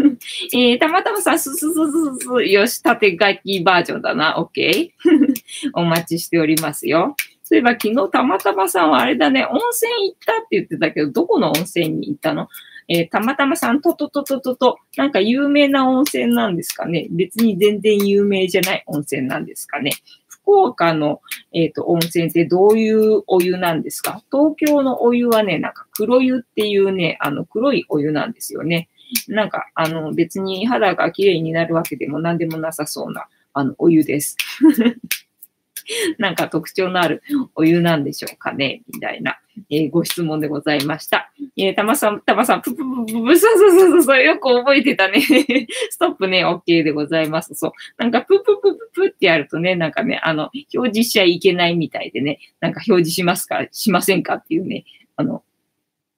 [0.52, 4.36] えー、たまたまさ、すすすすす、よし、縦書きバージョンだな。
[4.36, 4.90] OK?
[5.72, 7.16] お待ちしておりますよ。
[7.50, 12.46] そういえば昨日たまたまさんはあれだね、温泉行ったって言ってたけど、どこの温泉に行ったの？
[12.86, 17.08] えー、たまたまさん、とととととと、なんか有名な温泉なんですかね？
[17.10, 19.90] 別に全然有名じゃない温泉なんですかね？
[20.28, 21.20] 福岡の、
[21.52, 24.22] えっ、ー、と、温泉ってどういうお湯なんですか？
[24.30, 28.88] 東京のお湯はね、なんか黒湯っていうね、あの黒いお湯なんですよね。
[29.26, 34.36] なんか、あの、別に肌が綺麗になるわけでも何でもなさそうな、あの、お湯です。
[36.18, 37.22] なんか特徴のある
[37.54, 39.38] お湯なんでしょうかねみたいな、
[39.70, 41.32] えー、ご質問でございました。
[41.56, 45.20] えー、たまさん、たまさん、ぷぷぷぷぷ、そうそうそうそう、よく覚えてたね。
[45.90, 47.54] ストップね、OK でございます。
[47.54, 47.72] そう。
[47.98, 54.84] なんか、ぷぷぷぷぷってやるとね、なんかね、あの、表示しちゃいけないみたいでね、なんか表示しますか、しませんかっていうね、
[55.16, 55.42] あの、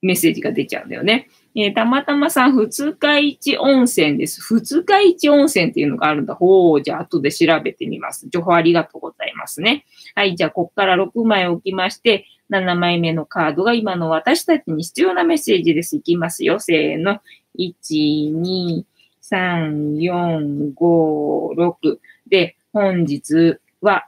[0.02, 1.28] メッセージが出ちゃうんだよね。
[1.55, 4.41] えー、たまたまさん、二日市温泉です。
[4.41, 6.35] 二日市温泉っていうのがあるんだ。
[6.35, 8.27] ほう、じゃあ後で調べてみます。
[8.31, 9.85] 情報ありがとうございますね。
[10.15, 15.97] はい、じゃあこっから6枚置きまして、7枚目のカードが今の私たちに必要なメッセージです。
[15.97, 16.59] いきますよ。
[16.59, 17.21] せーの。
[17.59, 18.85] 1、2、
[19.23, 21.99] 3、4、5、6。
[22.29, 24.07] で、本日は、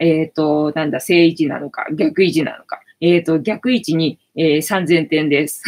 [0.00, 2.80] えっ、ー、と、なんだ、正位置なのか、逆位置なのか。
[3.00, 5.62] えっ、ー、と、逆位置に、えー、3000点です。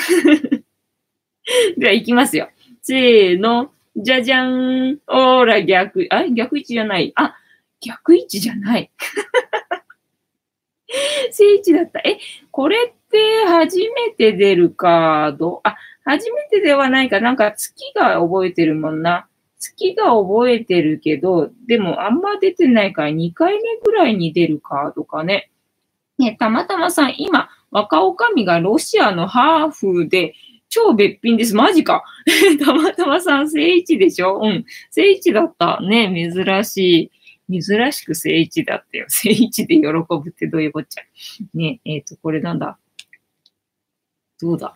[1.76, 2.48] では、いきますよ。
[2.82, 3.70] せーの。
[3.96, 4.98] じゃじゃん。
[5.06, 7.12] おーら、逆、あ、逆位置じゃない。
[7.16, 7.36] あ、
[7.80, 8.90] 逆位置じゃない。
[11.30, 11.98] 正位置だった。
[12.00, 12.18] え、
[12.50, 15.60] これって初めて出るカード？
[15.64, 17.20] あ、初めてではないか。
[17.20, 19.26] なんか月が覚えてるもんな。
[19.58, 25.50] 月が覚えてるけど、でもあんま出てないから2回目ぐらいに出るカードかね。
[26.16, 30.34] ね、たまたまさん、今、若女将がロシアのハーフで、
[30.68, 31.54] 超別品です。
[31.54, 32.04] マジか。
[32.64, 34.40] たまたまさん、聖一でしょ？
[34.42, 34.64] うん。
[34.90, 35.80] 聖一だった。
[35.80, 37.10] ね、珍し
[37.50, 37.60] い。
[37.62, 39.06] 珍しく聖一だったよ。
[39.10, 41.02] 聖一で喜ぶってどういうこっちゃ。
[41.54, 42.78] ね、えっ、ー、と、これなんだ？
[44.40, 44.74] どうだ？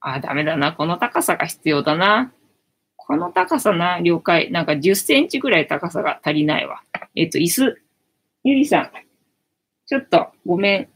[0.00, 0.72] あ、ダメだな。
[0.72, 2.32] この高さが必要だな。
[2.96, 4.50] この高さな、了解。
[4.50, 6.82] なんか10センチぐらい高さが足りないわ。
[7.14, 7.82] えっ、ー、と、椅子。
[8.44, 8.90] ゆりさん。
[9.86, 10.88] ちょっと、ごめん。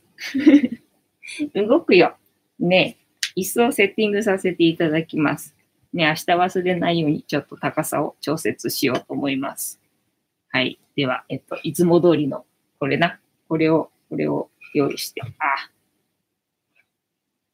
[1.55, 2.17] 動くよ。
[2.59, 3.02] ねえ
[3.37, 5.55] 椅子をセッティングさせていただきます。
[5.92, 9.81] ね、明日忘れないようにちょっと高さを調節しようと思います。
[10.51, 10.79] はい。
[10.97, 12.45] では、えっと、いつも通りの、
[12.79, 13.18] これな。
[13.49, 15.23] これを、これを用意して。
[15.23, 15.71] あ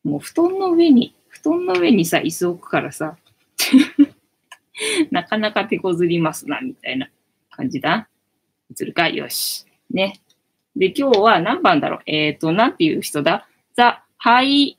[0.05, 3.17] もう布団の上に、布団の上にさ、椅子置くからさ、
[5.11, 7.11] なかなか手こずりますな、みたいな
[7.51, 8.09] 感じだ。
[8.81, 9.09] 映るか？
[9.09, 9.67] よし。
[9.91, 10.21] ね。
[10.77, 12.01] で、今日は何番だろう？
[12.07, 13.49] えっ、ー、と、なんていう人だ？
[13.75, 14.78] ザ・ハイ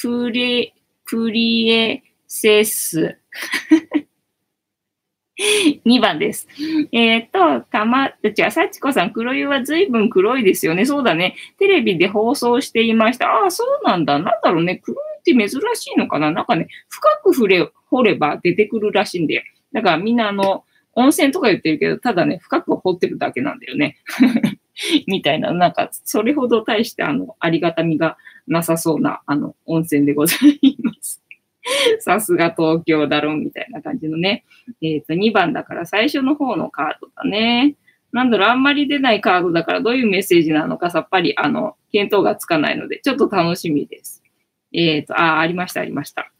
[0.00, 3.18] プレ、プリエセス。
[5.84, 6.48] 2番です。
[6.92, 10.84] えっ、ー、と、たま、じゃあ、幸子さん、黒湯は随分黒いですよね。
[10.84, 11.36] そうだね。
[11.58, 13.28] テレビで放送していました。
[13.28, 14.18] ああ、そうなんだ。
[14.18, 14.76] なんだろうね。
[14.76, 19.42] 黒湯って珍しいのかななんかね、深く触れ、掘れば出てくるらしいんだよ。
[19.72, 23.98] だからみんなあの、温泉とか言ってるけど、ただね、深く掘ってるだけなんだよね。
[25.06, 31.22] みたいな、なんか、それほど大して、あの、ありがたみがなさそうな、あの、温泉でございます。
[32.00, 34.44] さすが東京だろ、みたいな感じのね。
[34.80, 37.76] えっ、ー、と、2番だから最初の方のカードだね。
[38.12, 44.22] なんだろう、あんまり出ないカードだからどういうメッセージなのかさっぱり、あの、見当がつかないので、ちょっと楽しみです。
[44.72, 46.32] えっ、ー、と、あ、ありました、ありました。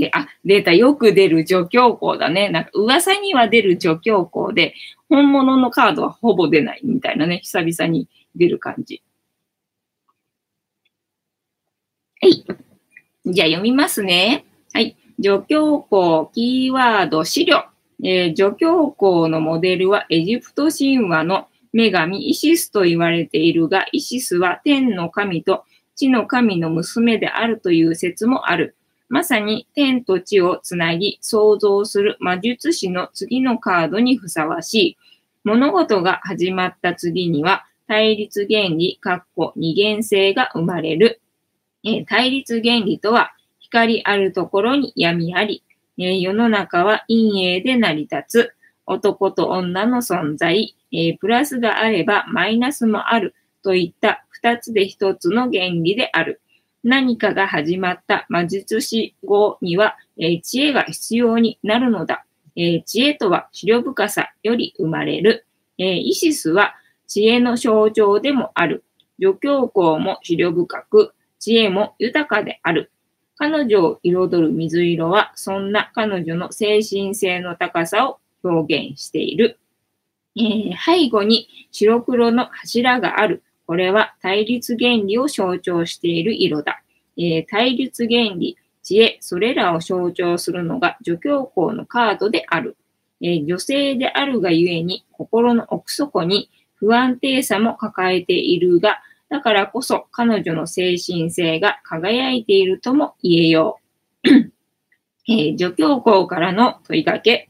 [0.00, 2.48] えー、あ、データよく出る助教校だね。
[2.48, 4.74] なんか噂には出る助教校で、
[5.08, 9.02] 本物のカードはほぼ出ないみたいなね、久々に出る感じ。
[12.20, 12.44] はい。
[13.26, 14.44] じゃあ読みますね。
[14.72, 14.96] はい。
[15.22, 17.64] 助教校キーワード資料。
[18.04, 28.76] えー、助教校のモデルはエジプト神話の女神イシスと言われているが、イシスは天の神と地の神の娘であるという説もある。
[29.12, 34.96] まさに天と地をつなぎ創造する魔術師の次のカードにふさわしい。
[35.44, 41.20] 物事が始まった次には対立原理、括弧二元性が生まれる。
[41.84, 45.62] え対立原理とは光あるところに闇あり、
[45.98, 48.54] え世の中は陰影で成り立つ。
[48.86, 56.40] 男と女の存在、えプラスがあればマイナスもあるといった二つで一つの原理である。
[56.84, 62.24] 何かが始まった魔術師後には、え、知恵が必要になるのだ。
[62.56, 65.46] え、知恵とは資料深さより生まれる。
[65.78, 66.74] え、イシスは
[67.06, 68.84] 知恵の象徴でもある。
[69.20, 72.90] 助教校も資料深く、知恵も豊かである。
[73.36, 79.58] 彼女を彩る水色は、そんな彼女の精神性の高さを表現している。
[80.36, 83.42] えー、背後に白黒の柱がある。
[83.72, 86.82] これは対立原理を象徴している色だ。
[87.16, 92.76] えー、対立原理、知恵、それらを象徴するのが助教皇のカードである。
[93.22, 103.80] えー、女性であるがゆえに心の奥底に不安定さも抱えているが、だからこそ彼女の精神性が輝いているとも言えよ
[104.24, 104.28] う。
[105.30, 107.48] えー、助教皇からの問いかけ。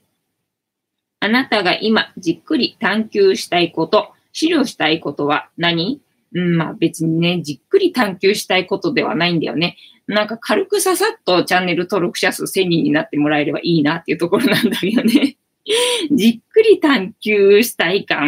[1.19, 6.01] あなたが今じっくり探求したいこと、資料したいことは何？
[6.35, 9.77] うん、まあ別にね、じっくり探求したいことではないんだよね。
[10.07, 15.37] なんか軽くささっとチャンネル登録者数1000人になってもらえればいいなっていうところなんだけどね。
[16.11, 18.21] じっくり探求したいか、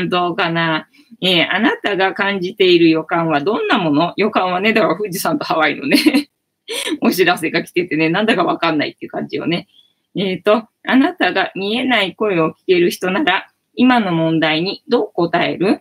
[0.00, 0.88] うん、どうかな。
[1.20, 4.12] えー、あなたが感じている予感はどんなもの？
[4.16, 6.30] 予感はね、だから富士山とハワイのね
[7.00, 9.68] お知らせが来ててね、なんだかわかんないっていう感じよね。
[10.16, 15.80] えっ、ー、と、あなたが見えない声を聞ける人なら、今の問題にどう答える？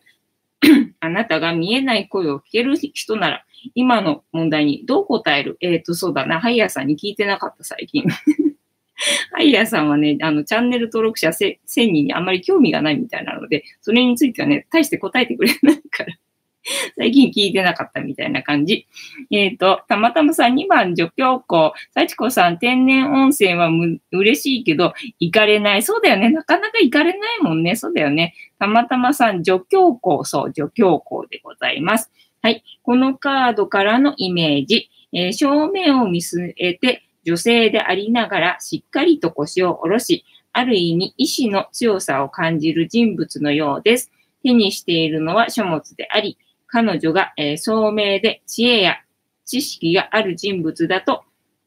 [1.00, 3.46] あなたが見えない声を聞ける人なら、
[3.76, 5.58] 今の問題にどう答える？
[5.62, 6.40] えっ、ー、と、そうだな。
[6.40, 8.04] ハイヤーさんに聞いてなかった、最近。
[9.32, 16.16] ハイヤーさんはね、あの、チャンネル登録者1000人にあんまり興味がないみたいなので、それについてはね、大して答えてくれないから。
[16.98, 18.88] 最近聞いてなかったみたいな感じ。
[19.32, 25.84] えっ、ー、と、たまたまさん2番助教校、幸子さん天然温泉はむ嬉しいけど、行かれない。
[25.84, 26.30] そうだよね。
[26.30, 27.76] なかなか行かれないもんね。
[27.76, 28.36] そうだよね。
[28.60, 32.12] たまたまさん助教校、そう、助教校でございます。
[32.42, 32.64] はい。
[32.84, 34.90] このカードからのイメージ。
[35.14, 44.12] えー、正面を見据えて、女性でありながらしっかりと腰を下ろし、ある意味意志の強さを感じる人物のようです。
[44.44, 46.38] 手にしているのは書物であり、
[46.72, 48.98] 彼女が、えー、聡明で知恵や
[49.46, 51.24] 知識がある人物だと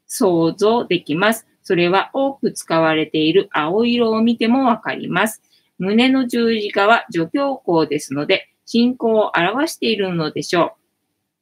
[0.06, 1.46] 想像できます。
[1.62, 5.42] それは多く使われている青色を見てもわかります。
[5.78, 10.76] 胸の十字架は助教項ですので、信仰を表しているのでしょ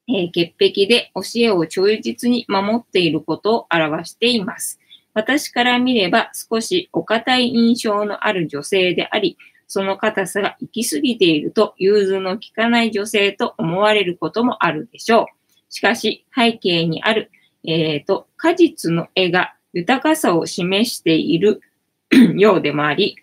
[0.08, 0.12] う。
[0.12, 4.80] えー、潔癖で教えを忠実に守っていることを表しています。
[5.14, 9.36] 私から見れば少しお堅い印象のある女性であり、
[9.72, 15.26] その硬さが行き過ぎていると融通の利かない女性と思われることもあるでしょう。
[15.70, 17.30] しかし、背景にある、
[17.64, 21.62] えっ、ー、と、果実の絵が豊かさを示している
[22.36, 23.16] ようでもあり、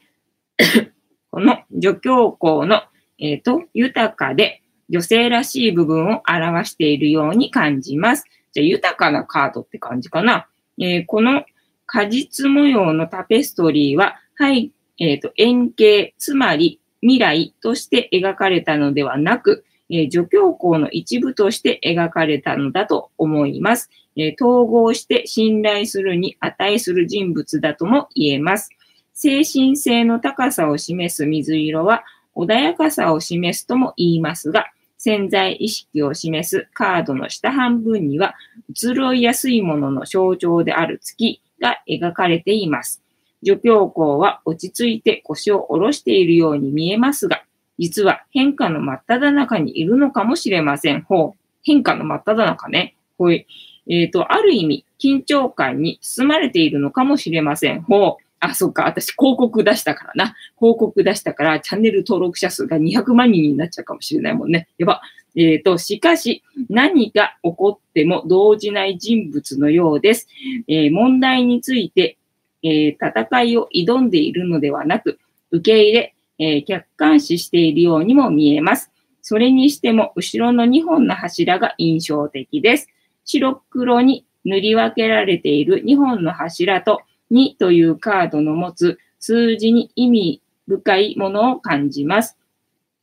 [1.30, 2.82] この助教校の、
[3.20, 8.26] えっ、ー、と、豊かで女性らしい部分を表しているように感じます。
[8.54, 10.48] じゃあ、豊かなカードって感じかな。
[10.80, 11.46] えー、この
[11.86, 28.70] 果実模様のタペストリーは背えっ、ー、と、円形、つまり未来として描かれたのではなく、えー、助教校の一部として描かれたのだと思います、えー、統合して信頼するに値する人物だとも言えます。
[29.14, 32.04] 精神性の高さを示す水色は
[32.36, 38.36] 穏やかさを示すとも言いますが、潜在意識を示すカードの下半分には
[38.70, 43.02] 移ろいやすいものの象徴である月が描かれています。
[43.46, 47.44] 助教校は落ち着いて腰を下ろしているように見えますが、
[47.78, 51.02] 実は変化の真っ只中にいるのかもしれません。
[51.04, 51.40] ほう。
[51.64, 52.96] 変化の真っ只中ね。
[53.18, 53.48] ほい。
[53.90, 57.82] えっ、ー、と、ある意味、緊張感に包まれているのかもしれません。
[57.82, 58.24] ほう。
[58.42, 58.84] あ、そっか。
[58.84, 60.36] 私、広告出したからな。
[60.58, 64.68] 広告出したから、チャンネル登録者数が200万人になっちゃうかもしれないもんね。
[64.78, 65.02] やば。
[65.36, 70.28] えっ、と、しかし、何が起こっても動じない人物のようです。
[70.68, 72.18] えー問題について、
[72.64, 75.20] えー戦いを挑んでいるのではなく、
[75.52, 78.92] 受け入れ、えー客観視しているようにも見えます。
[79.22, 82.88] それにしても、後ろの2本の柱が印象的です。
[83.26, 87.02] 白黒に塗り分けられている2本の柱と
[87.32, 92.38] 2というカードの持つ数字に意味深いものを感じます。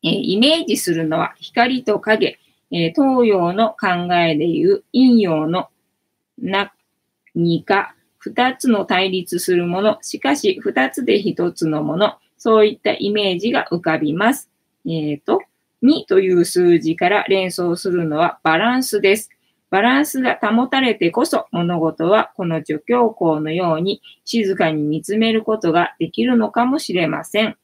[0.02, 2.38] えーイメージするのは光と影、
[2.70, 5.68] えー東洋の考えでいう陰陽の
[6.38, 14.50] 何か二つの対立するもの、しかし二つで一つのもの、そういったイメージが浮かびます。
[14.86, 15.42] えっ、と、
[15.82, 19.30] 2という数字から連想するのはバランスです。
[19.70, 27.56] バランスが保たれてこそ物事はこの助教校のように静かに見つめることができるのかもしれません。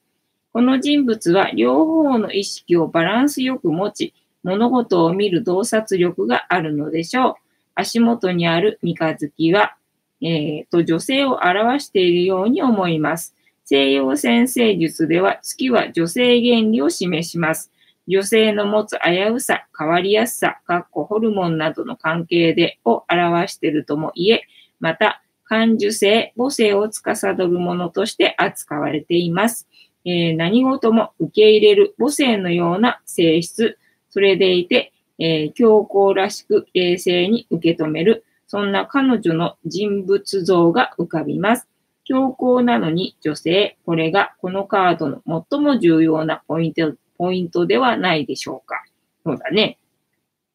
[0.53, 7.35] この人物は両方の意識をバランスよく持ち、物事を見る洞察力があるのでしょう。
[7.75, 9.77] 足元にある三日月は、
[10.23, 13.35] えーと女性を表しているように思います。
[13.65, 17.71] 西洋先生術では月は女性原理を示します。
[18.09, 24.43] 女性の持つ危うさ、変わりやすさ、かっこホルモンなどの関係でを表しているとも言え、
[24.81, 29.69] また、感受性、母性を司るものとして扱われています。
[30.05, 33.79] えー何事も受け入れる母性のような性質、
[34.11, 41.67] それでいて、えー強硬らしく冷静に受け止める、そんな彼女の人物像が浮かびます。
[42.05, 48.85] 強硬なのに女性、これがこのカードの最も重要なポイント、ポイントではないでしょうか。
[49.25, 49.79] そうだね。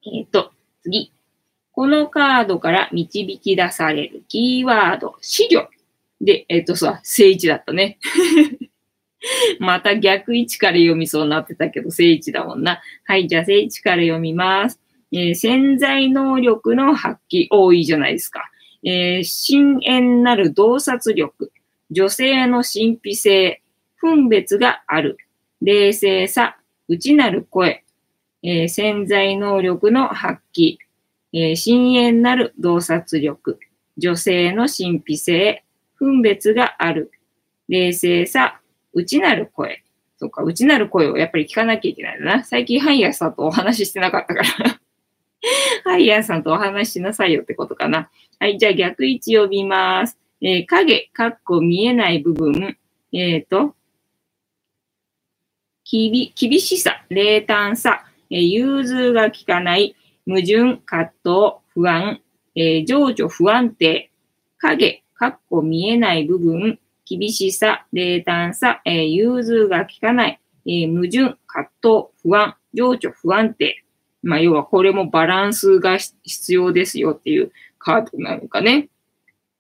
[0.06, 0.52] えっ、と、
[0.84, 1.12] 次。
[1.72, 5.68] このカードから導き出されるキーワード、資料。
[6.22, 7.98] で、えっ、とさ、正位置だったね。
[9.60, 12.80] また逆位置から読みそうになってたけど、正位置だもんな。
[13.06, 14.80] はい、じゃあ正位置から読みます。
[15.12, 18.43] えー潜在能力の発揮、多いじゃないですか。
[18.84, 21.51] えー深遠なる洞察力、
[21.91, 23.62] 女性の神秘性、
[24.01, 25.18] 分別がある、
[25.62, 27.84] 冷静さ、内なる声、
[28.43, 30.78] えー潜在能力の発揮、
[31.34, 33.60] えー深遠なる洞察力、
[33.97, 35.64] 女性の神秘性、
[35.95, 37.12] 分別がある、
[37.68, 38.60] 冷静さ、
[38.93, 39.84] 内なる声。
[40.20, 42.43] そうか、内なる声をやっぱり聞かなきゃいけないんだな。
[42.43, 44.80] 最近ハイヤーさんとお話ししてなかったから。
[45.83, 48.09] ハ イヤーさんとお話しなさいよってことかな。
[48.39, 50.19] はい、じゃあ逆位置呼びます。
[50.41, 52.77] えー影、かっこ見えない部分。
[53.11, 53.75] えっ、と、
[55.83, 59.95] きび、厳しさ、冷淡さ、えー融通が効かない、
[60.27, 62.21] 矛盾、葛藤、不安、
[62.55, 64.11] えー情緒不安定、
[64.57, 73.83] 影、かっこ見えない部分、厳しさ、冷淡さ、えー融通が効かない、えー矛盾、葛藤、不安、情緒不安定。
[74.24, 78.89] まあ、要はこれもバランスが必要ですよっていうカードなのかね。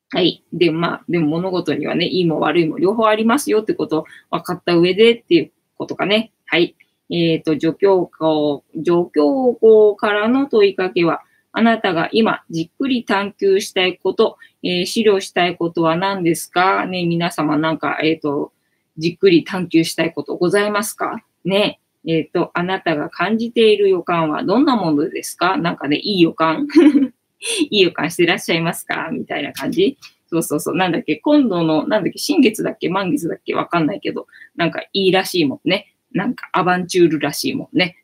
[0.09, 0.43] はい。
[0.53, 6.31] で、まあ、でも物事にはね、いいも悪いも両方ありますよってことを分かった上でっていうことかね。
[6.45, 6.75] はい。
[7.09, 11.21] えっ、と、助教校、助教校からの問いかけは、
[11.53, 16.85] あなたが今じっくり探求したいこと、えー資料したいことは何ですか？
[16.85, 18.51] ね、皆様なんか、えっ、と、
[18.97, 21.23] じっくり探求したいことございますか？
[21.45, 21.79] ね。
[22.07, 25.57] えっ、と、あなたが感じている予感はどんなものですか？
[25.57, 26.67] なんかね、いい予感。
[27.69, 29.09] いい予感してらっしゃいますか？
[29.11, 29.97] みたいな感じ？
[30.29, 30.75] そうそうそう。
[30.75, 31.17] なんだっけ？
[31.17, 32.17] 今度の、なんだっけ？
[32.17, 32.89] 新月だっけ？
[32.89, 33.53] 満月だっけ？
[33.53, 35.93] わかんないけど、なんかいいらしいもんね。
[36.13, 37.97] なんかアバンチュールらしいもんね。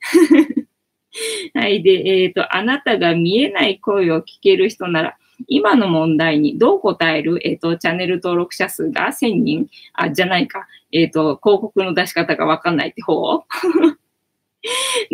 [1.53, 1.83] はい。
[1.83, 5.17] で、えっ、と、あなたが見えない声を聞ける人なら、
[5.47, 7.39] 今の問題にどう答える？
[7.47, 9.67] えっ、と、チャンネル登録者数が1000人？
[9.93, 10.67] あ、じゃないか。
[10.91, 13.43] えっ、と、広告の出し方がわかんないって方？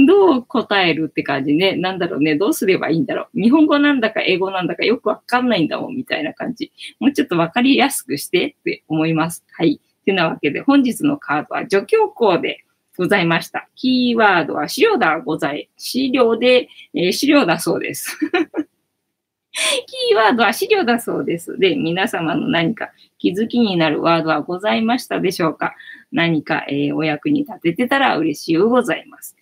[0.08, 1.76] どう答えるって感じね？
[1.76, 2.36] なんだろうね？
[2.36, 3.42] どうすればいいんだろう？
[3.42, 6.72] 日本語なんだか英語なんだかよくわかんないんだもん、みたいな感じ。
[7.00, 9.44] もうちょっとわかりやすくしてって思います。
[9.52, 9.82] はい。
[10.06, 12.64] てなわけで、本日のカードは助教校で
[12.98, 13.68] ございました。
[13.76, 18.18] キーワードは資料だござい、資料で、えー資料だそうです。
[19.88, 21.58] キーワードは資料だそうです。
[21.58, 25.76] で、皆様の何か気づきになるワードはございましたでしょうか？
[26.12, 29.36] 何か、えーお役に立ててたら嬉しいございます。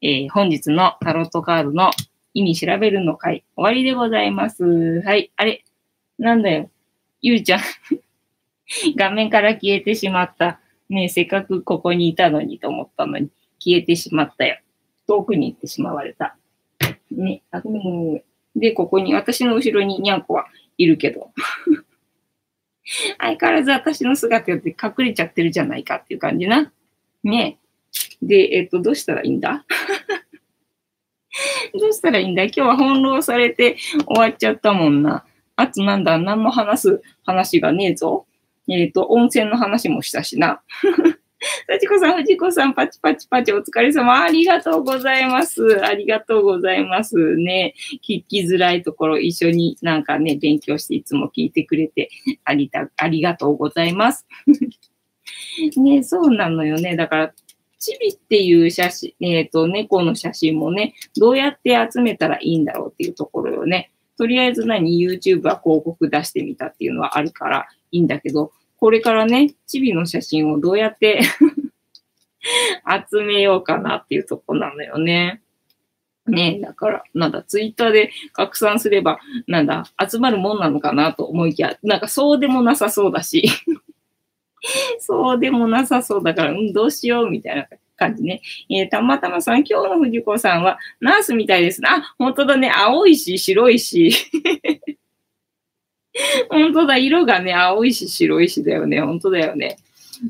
[0.00, 1.90] えー本日のタロットカードの
[2.34, 5.00] 意味調べるの回、終わりでございます。
[5.02, 5.30] はい。
[5.36, 5.64] あれ？
[6.18, 6.70] なんだよ。
[7.20, 7.60] ゆうちゃん。
[8.96, 10.60] 画面から消えてしまった。
[10.88, 14.58] ねせっかくここにいたのにと思ったのに、消えてしまったよ。
[15.06, 16.36] 遠くに行ってしまわれた。
[17.10, 18.22] ね、あ、ごめんごめんごめん
[18.56, 20.46] で、ここに、私の後ろににゃんこは
[20.78, 21.30] いるけど。
[23.18, 26.72] 相変わらず私の姿って隠れちゃってるじゃないかっていう感じな。
[27.22, 27.58] ね。
[28.22, 29.64] で、えっと、どうしたらいいんだ？
[31.78, 32.44] どうしたらいいんだ？
[32.44, 33.76] 今日は翻弄されて
[34.06, 35.24] 終わっちゃったもんな。
[35.56, 38.26] あとなんだ、何も話す話がねえぞ。
[38.68, 40.62] えっ、と、温泉の話もしたしな。
[41.68, 44.22] 幸子さん、藤子さん、パチパチパチ、お疲れ様。
[44.22, 45.62] ありがとうございます。
[45.84, 47.74] ありがとうございますね。
[48.06, 52.08] 聞きづらいところ、一緒になんかね、勉強していつも聞いてくれて、
[52.44, 54.26] ありた、ありがとうございます。
[55.76, 56.96] ね、そうなのよね。
[56.96, 57.34] だから、
[57.78, 63.90] チビっていう写真、えっ、ー、と、猫の写真もね、どうやって集めたらいいんだろうっていうところよね。
[64.16, 68.52] とりあえず何 ?YouTube は広告出してみたっていうのはあるからいいんだけど、
[68.84, 71.22] これからね、チビの写真をどうやって
[73.10, 75.40] 集めようかなっていうとこなのよね。
[76.26, 83.48] ねだから、なんだ、ツイッターで拡散すれば、なんだ、集まるもんなのかなと思いきや、なんかそうでもなさそうだし
[85.00, 87.66] そうでもなさそうだから、うん、どうしようみたいな
[87.96, 88.42] 感じね。
[88.68, 91.88] えー、たまたまさん、今日の藤子さんはナースみたいですね。
[91.90, 92.70] あ、本当だね。
[92.70, 94.10] 青いし、白いし。
[96.48, 96.96] 本当だ。
[96.96, 99.00] 色がね、青いし、白いしだよね。
[99.00, 99.78] 本当だよね。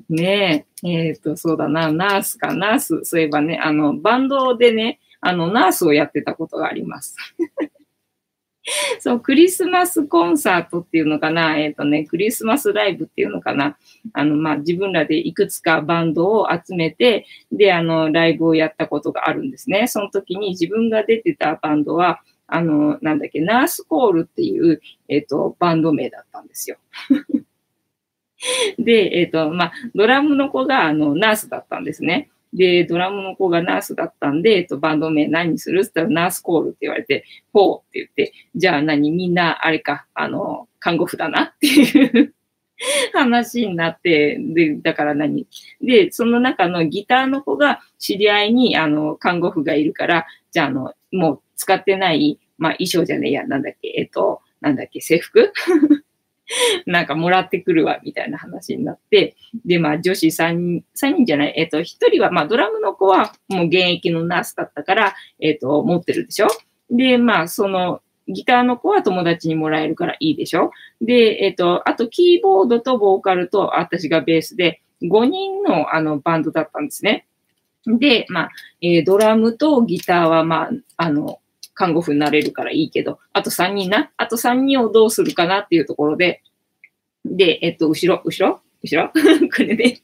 [0.08, 0.88] ねえ。
[0.88, 1.92] えっ、ー、と、そうだな。
[1.92, 2.54] ナースか。
[2.54, 3.04] ナース。
[3.04, 7.16] そういえばね、あの、バンドでね、あの、ナースをやってたことがあります。
[8.98, 13.76] そう、クリスマスコンサートっていうのかな、えっ、ー、とね、クリスマスライブっていうのかな。
[14.14, 19.86] あの、まあ、自分らでいくつかバンドを集めて、で、あの、ライブをやったことがあるんですね。
[19.86, 26.76] その時に自分が出てたバンドは、あの、なんだっけ、ナースコールっていう、えっ、ー、と、バンド名だったんですよ。
[28.78, 32.30] で、えっ、ー、と、まあ、ドラムの子が、あの、ナースだったんですね。
[32.52, 42.34] で、ドラムの子がナースだったんで、えっと、バンド名何するって言ったら、ナースコールって言われて、ほうって言って、じゃあ何みんな、あれか、あの、看護婦だなっていう
[43.12, 45.46] 話になって、で、だから何？
[45.80, 55.52] で、その中のギターの子が知り合いに、あの、看護婦がいるから、じゃあ、あの、もう使ってない、まあ、衣装じゃねえや、なんだっけ、えっと、なんだっけ、制服？
[56.86, 61.82] なんかもらってくるわ、みたいな話になって、で、まあ女子3人、3人じゃない、えっ、と、1
[62.12, 66.48] 人は、まあドラムの子はもう現役のナースだったから、えっ、と、持ってるでしょ？
[66.90, 70.70] で、まあその、ギターの子は友達にもらえるからいいでしょ？
[71.00, 77.26] で、えっ、ー、と、あとキーボードとボーカルと私がベースで5人のあのバンドだったんですね。
[77.86, 78.50] で、まあ、
[78.80, 81.40] えー、ドラムとギターは、まあ、あの、
[81.74, 86.42] 看護婦になれるからいいけど、あと3人な、あと3人をどうするかなっていうところで、
[87.24, 88.60] で、えっと、後ろ、後ろ？
[88.82, 89.12] 後ろ？
[89.54, 90.00] これね。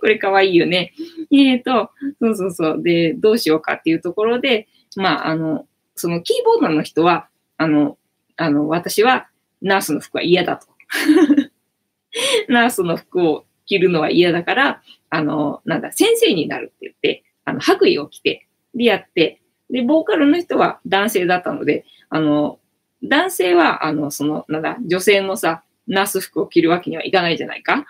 [0.00, 0.92] これかわいいよね。
[1.32, 1.90] えっ、ー、と、
[2.20, 2.82] そうそうそう。
[2.82, 7.98] で、どうしようかっていうところで、まあ、あの、そのキーボードの人は、あの、
[8.36, 9.28] あの、私は
[9.62, 10.66] ナースの服は嫌だと。
[12.48, 19.40] ナースの服を着るのは嫌だから、あの、なんだ、先生になるって言って、あの、白衣を着て、でやって、
[19.70, 22.60] で、ボーカルの人は男性だったので、あの、
[23.02, 27.86] 男性は、あの、その、なんだ、女性のさ、ナース服を着るわけにはいかないじゃないか。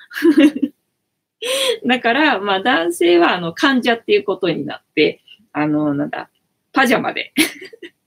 [1.86, 5.20] だから、まあ男性はあの患者っていうことになって、
[5.52, 6.30] あの、なんだ、
[6.72, 7.32] パジャマで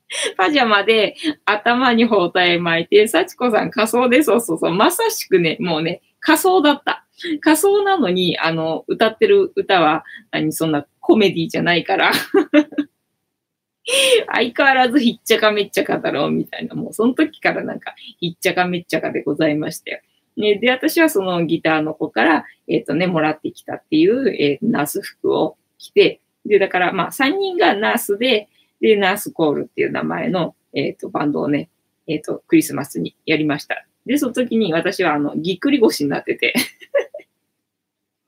[0.37, 7.05] パジャマで頭に包帯巻いて、幸子さん仮装で、そうそうそう、まさしくね、もうね、仮装だった。
[7.41, 12.11] 仮装なのに、あの、歌ってる歌は、何、そんなコメディじゃないから
[14.31, 19.99] 相変わらずひっちゃかめっちゃかだろうみたいな、もうその時からなんかひっちゃかめっちゃかでございましたよ。
[20.37, 28.47] ね、で、私はそのギターの子から、えっ、ー、とね、もらってきたっていう、えー、ナース服を着て、で、だからまあ3人がナースで、
[28.81, 31.69] で、ナースコールっていう名前の、えっ、と、バンドをね、
[32.07, 33.85] えっ、と、クリスマスにやりました。
[34.05, 36.53] で、その時に私はあの、ぎっくり腰になってて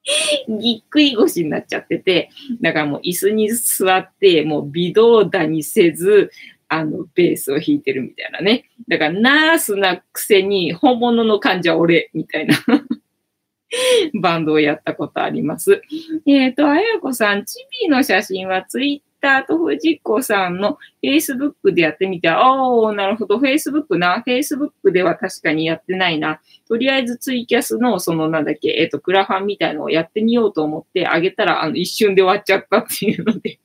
[0.47, 2.29] ぎっくり腰になっちゃってて、
[2.61, 6.31] だからもう椅子に座って、もう微動だにせず、
[6.67, 8.69] あの、ベースを弾いてるみたいなね。
[8.87, 12.55] だからナースなくせに本物の患者俺、みたいな
[14.21, 15.81] バンドをやったことあります。
[16.25, 24.23] えっ、ー、と、あやこさん、チビの写真はツイッターと藤子さんの Facebook でやってみて、ああ、なるほど、Facebook な。
[24.25, 26.41] Facebook では確かにやってないな。
[26.67, 33.59] とりあえずツイキャスの、そのなんだっけ、えっ、ー、と、クラファンみたいのをやってみようと思ってあげたら、あの、一瞬で終わっちゃったっていうので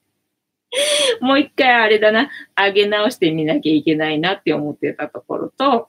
[1.21, 5.89] もう一回あれだな、上げ直してみなきゃいけないなって思ってたところと、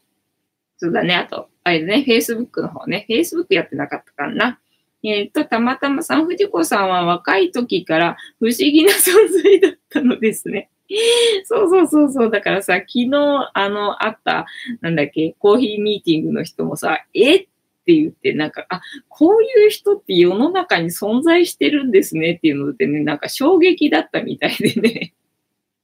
[0.77, 4.59] そうだね、あと、あれね、Facebook の方ね、Facebook やってなかったからな。
[5.09, 9.11] えっ、ー、と、たまたまさん、藤子さんは若い時から不思議な存
[9.43, 10.69] 在だったのですね。
[11.45, 12.31] そうそうそうそう。
[12.31, 13.11] だからさ、昨日、
[13.53, 14.45] あの、あった、
[14.81, 17.35] なんだっけ、コーヒーミーティングの人もさ、え？
[17.35, 17.47] っ
[17.87, 25.13] て言って、なんか、あ、こういう人って世の中に存在してるんですねっていうのでね、なんか衝撃だったみたいでね。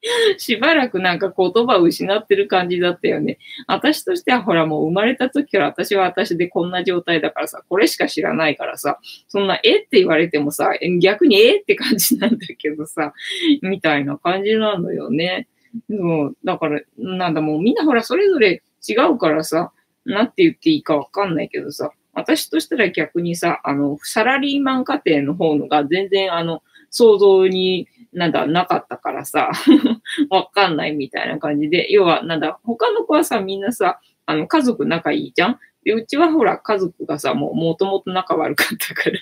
[0.37, 3.37] しばらくなんか言葉を失ってる感じだったよね。
[3.67, 13.13] 私としてはほらもう生まれた時から私は私でこんな状態だからさ、これしか知らないからさ、そんなえって言われてもさ、逆にえって感じなんだけどさ、
[13.61, 15.47] みたいな感じなのよね。
[15.89, 19.71] そう、だから、なんだもうみんなほらそれぞれ違うからさ、
[20.05, 29.51] なんて言っていいかわかんないけどさ、私としたら逆にさ、あの、サラリーマン家庭の方のが全然あの、想像になんだ、なかったからさ、
[30.29, 35.59] わかんないみたいな感じで、要は、なんだ、他の子はさ、みんなさ、あの、家族仲いいじゃん？
[35.83, 39.17] で、うちはほら、家族がさ、もう、もともと仲悪かったから。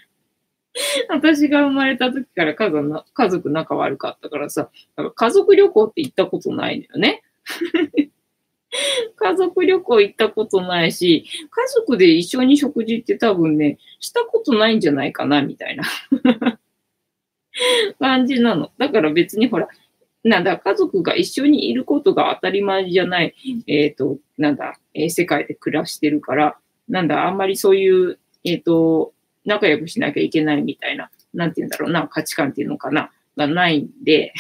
[1.09, 7.23] 私が生まれた時から家族家族仲悪かったからさ、から家族旅行って行ったことないんだよね。
[9.17, 15.83] 家族旅行行ったことないし、家族で一緒に食事って多分ね、したことないんじゃないかな、みたいな。
[17.99, 18.72] 感じなの。
[18.78, 19.68] だから別にほら、
[20.24, 23.34] なんだ、家族が一緒にいることが当たり前じゃない、
[23.68, 26.57] えっ、ー、と、なんだ、えー、世界で暮らしてるから、
[26.88, 29.14] なんだ、あんまりそういう、えっ、ー、と、
[29.45, 34.34] 仲良くしなきゃいけないみたいな、なんて言うんだろうな、価値観っていうのかな、がないんで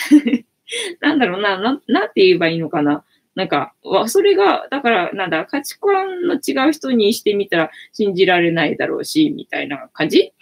[1.01, 3.03] なんだろうな、な、なんて言えばいいのかな。
[3.33, 3.73] なんか、
[4.07, 10.33] それが、だから、なんだ、価値観の違う人にしてみたら信じられないだろうし、みたいな感じ？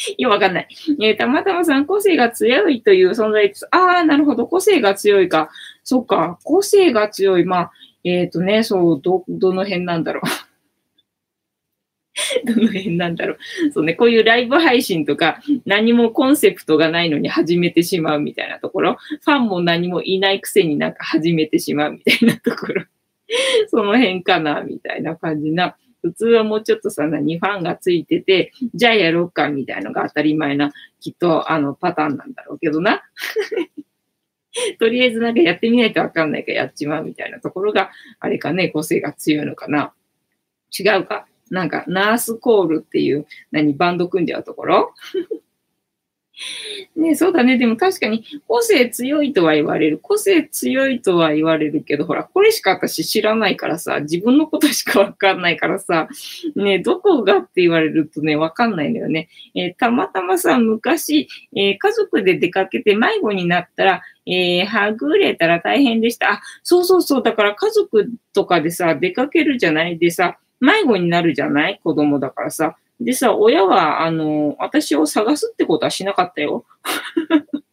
[0.16, 0.68] いや、わかんない。
[1.02, 3.66] えー、たまたまさん、個性が強いという存在です。
[3.70, 4.46] ああ、なるほど。
[4.46, 5.50] 個性が強いか。
[5.84, 6.38] そっか。
[6.44, 7.44] 個性が強い。
[7.44, 7.72] まあ、
[8.04, 10.28] えっ、ー、とね、そう、ど、どの辺なんだろう。
[12.46, 13.38] どの辺なんだろう。
[13.72, 22.84] そうね、こういうライブ配信とか、何もコンセプトがないのに始めてしまうみたいなところ、ファンも何もいないくせになんか始めてしまうみたいなところ、
[23.68, 25.76] その辺かな、みたいな感じな。
[26.02, 33.02] 普通はもうちょっとさ、何、ファンがついてて、じゃあやろうか、みたいのが当たり前な、きっと、あの、パターンなんだろうけどな。
[34.80, 39.92] とりあえずなんかやってみないとわかんないからやっちまうみたいなところが、あれかね、個性が強いのかな。
[40.76, 41.26] 違うか？
[41.50, 44.94] なんか、ナースコールっていう、何、バンド組んじゃうところ？
[46.96, 47.58] ねそうだね。
[47.58, 49.98] でも確かに個性強いとは言われる。
[49.98, 56.08] 個性強いとは言われるけど、ほら、これしか私知らないからさ、自分のことしかわかんないからさ、
[56.56, 59.28] ねどこがって言われるとね、わかんないんだよね。
[59.54, 66.32] えー、たまたまさ、昔、えー、家族で出かけて迷子になったら、えー、はぐれたら大変でした。
[66.32, 67.22] あ、そうそうそう。
[67.22, 71.80] だから家族とかでさ、出かけるじゃないでさ、迷子になるじゃない？
[71.82, 72.76] 子供だからさ。
[73.00, 76.66] でさ、親は、あの、私を探すってことはしなかったよ。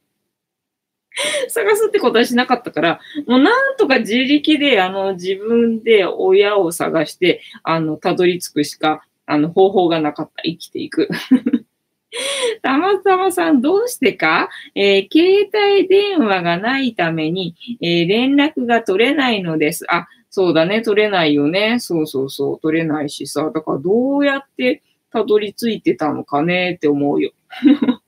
[1.50, 10.44] 探すってことはしなかったから、もうなんとか自力で、あの、自分で親を探して、あの、たどり着くしか、あの、方法がなかった。
[10.44, 11.10] 生きていく。
[12.62, 19.86] たまたまさん、どうしてか、えー、携帯電話がないために、えー、連絡が取れないのです。
[19.90, 21.80] あ、そうだね、取れないよね。
[21.80, 23.52] そうそうそう、取れないしさ。
[23.54, 27.32] だからどうやってたどり着いてたのかねって思うよ。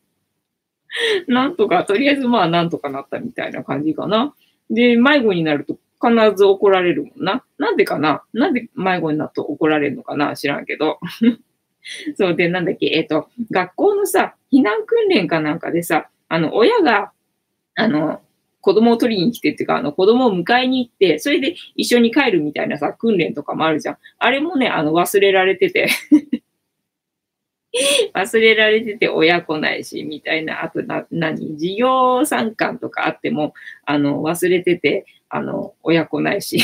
[1.28, 4.34] なんとか、とりあえずまあなんとかなったみたいな感じかな。
[4.70, 7.44] で、迷子になると必ず怒られるもんな。
[7.58, 8.24] なんでかな？
[8.34, 10.36] なんで迷子になると怒られるのかな？
[10.36, 11.00] 知らんけど。
[12.18, 17.12] そうで、なんだっけ、えっ、ー、と、学校のさ、避難訓練かなんかでさ、あの、親が、
[17.76, 18.22] あの、
[18.62, 23.98] 子供を取りに来てっていうか、あの、子供を迎えに行って、それで一緒に帰るみたいなさ、訓練とかもあるじゃん。
[24.18, 25.88] あれもね、あの、忘れられてて
[28.16, 33.54] 忘れられてて親来ないし、みたいな、あとな、何、事業参観とかあっても、
[33.86, 36.60] あの、忘れてて、あの、親来ないし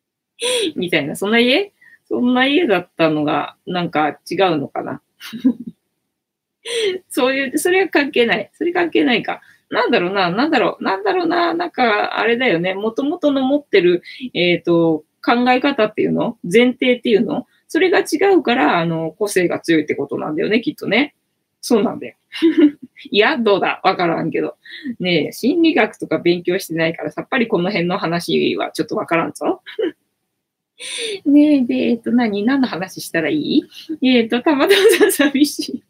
[0.76, 1.72] みたいな、そんな家？
[2.04, 5.00] そんな家だったのが、なんか違うのかな？
[7.08, 8.50] そういう、それは関係ない。
[8.54, 9.40] それ関係ないか。
[9.70, 12.74] なんだろうな、なんだろう、なんだろうな、なんか、あれだよね。
[12.74, 14.02] もともとの持ってる、
[14.34, 16.38] えっ、ー、と、考え方っていうの？
[16.42, 17.46] 前提っていうの？
[17.72, 21.14] それが違うから、あの、個性が強いってことなんだよね、きっとね。
[21.60, 22.16] そうなんだよ。
[23.12, 23.80] いや、どうだ？
[23.84, 24.56] わからんけど。
[24.98, 29.62] ねえ、心理学とか勉強してないから、さっぱりこの辺の話はちょっとわからんぞ。
[31.26, 32.42] ねえ、で、えっと、何？
[32.44, 33.64] 何の話したらいい？
[34.02, 35.82] えっと、たまたま寂しい。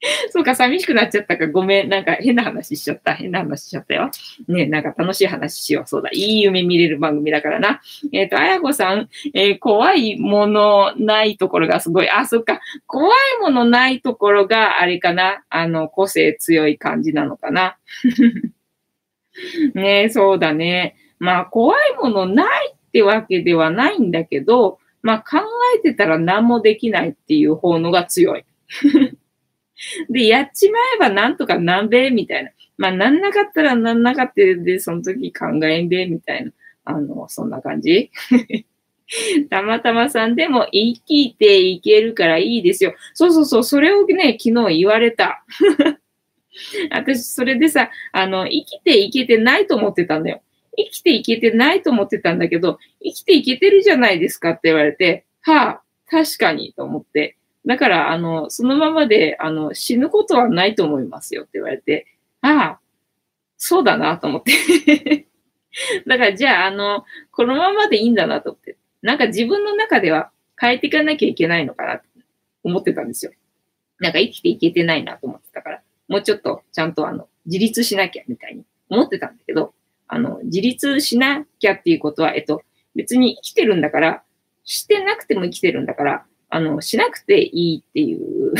[0.30, 1.46] そうか、寂しくなっちゃったか。
[1.46, 1.88] ごめん。
[1.88, 3.14] なんか変な話しちゃった。
[3.14, 4.10] 変な話しちゃったよ。
[4.46, 5.88] ねなんか楽しい話しよう。
[5.88, 6.10] そうだ。
[6.12, 7.80] いい夢見れる番組だからな。
[8.12, 12.10] えっ、ー、と、あやこさん、えー、怖いものないところがすごい。
[12.10, 12.60] あ、そっか。
[12.86, 15.44] 怖いものないところがあれかな。
[15.48, 17.78] あの、個性強い感じなのかな。
[19.74, 20.96] ねそうだね。
[21.18, 28.44] まあ、怖いものないってわけではないんだけど、まあ、考えてたら何もできないっていう方のが強い。
[30.10, 32.50] で、やっちまえばなんとか南米みたいな。
[32.78, 36.52] まあ、なんなかったらなんなかったで、その時考えんで、みたいな。
[36.84, 38.10] あの、そんな感じ
[39.50, 42.94] たまたまさんでも生きていけるからいいですよ。
[43.14, 45.44] そうそうそう、それをね、昨日言われた。
[46.90, 50.42] 私、それでさ、あの、生きていけてないと思ってたんだよ。
[50.76, 57.36] 生きていけてないと思ってたんだけど、生きていけてるじゃないですかって言われて、はあ、確かにと思って。
[57.66, 62.06] だから、あの、そのままで、あの、死ぬことはないと思いますよって言われて、
[62.40, 62.80] ああ、
[63.56, 65.26] そうだなと思って
[66.06, 68.76] だから、じゃあ、あの、このままでいいんだなと思って。
[69.02, 72.04] なんか自分の中では変えていかなきゃいけないのかなと
[72.64, 73.32] 思ってたんですよ。
[73.98, 79.74] なんか生きていけてないなと思ってたから、もうちょっとちゃんとあの、自立しなきゃみたいに思ってたんだけど、
[80.08, 82.62] あの、自立しなきゃっていうことは、えっと、
[82.94, 84.22] 別に生きてるんだから、
[84.64, 88.54] してなくても生きてるんだから、あの、しなくていいっていう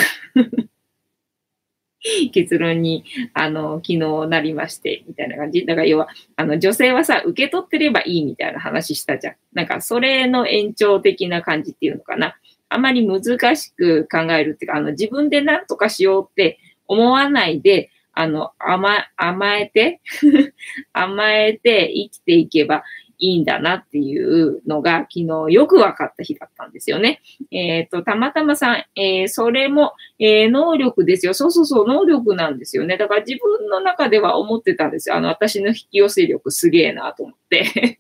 [2.32, 5.66] 結論に、あの、昨日なりまして、みたいな感じ。
[5.66, 9.36] だから要は、あの、女性はさ、受け取ってればいいみたいな話したじゃん。
[9.52, 12.36] なんか、それの延長的な感じっていうのかな。
[12.68, 20.00] あまり難しく考えるっていうか、あの、自分で何とかしようって思わないで、あの、甘、甘えて
[20.92, 22.82] 甘えて生きていけば
[23.18, 27.20] いいんだなっていうのが昨日よく分かった日だったんですよね。
[27.50, 31.34] えっ、ー、と、たまたまさん、えー、それも、えー、能力ですよ。
[31.34, 32.96] そうそうそう、能力なんですよね。
[32.96, 35.16] だから自分の中では思ってたんですよ。
[35.16, 37.98] あの、私の引き寄せ力すげえなと思って。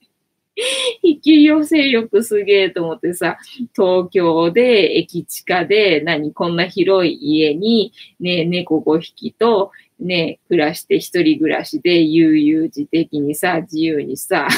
[1.02, 3.36] 引き寄せ力すげえと思ってさ、
[3.74, 14.48] 東京で駅地下で何こんな広い家にね、猫5匹とね、暮らして一人暮らしで悠々自適にさ、自由にさ、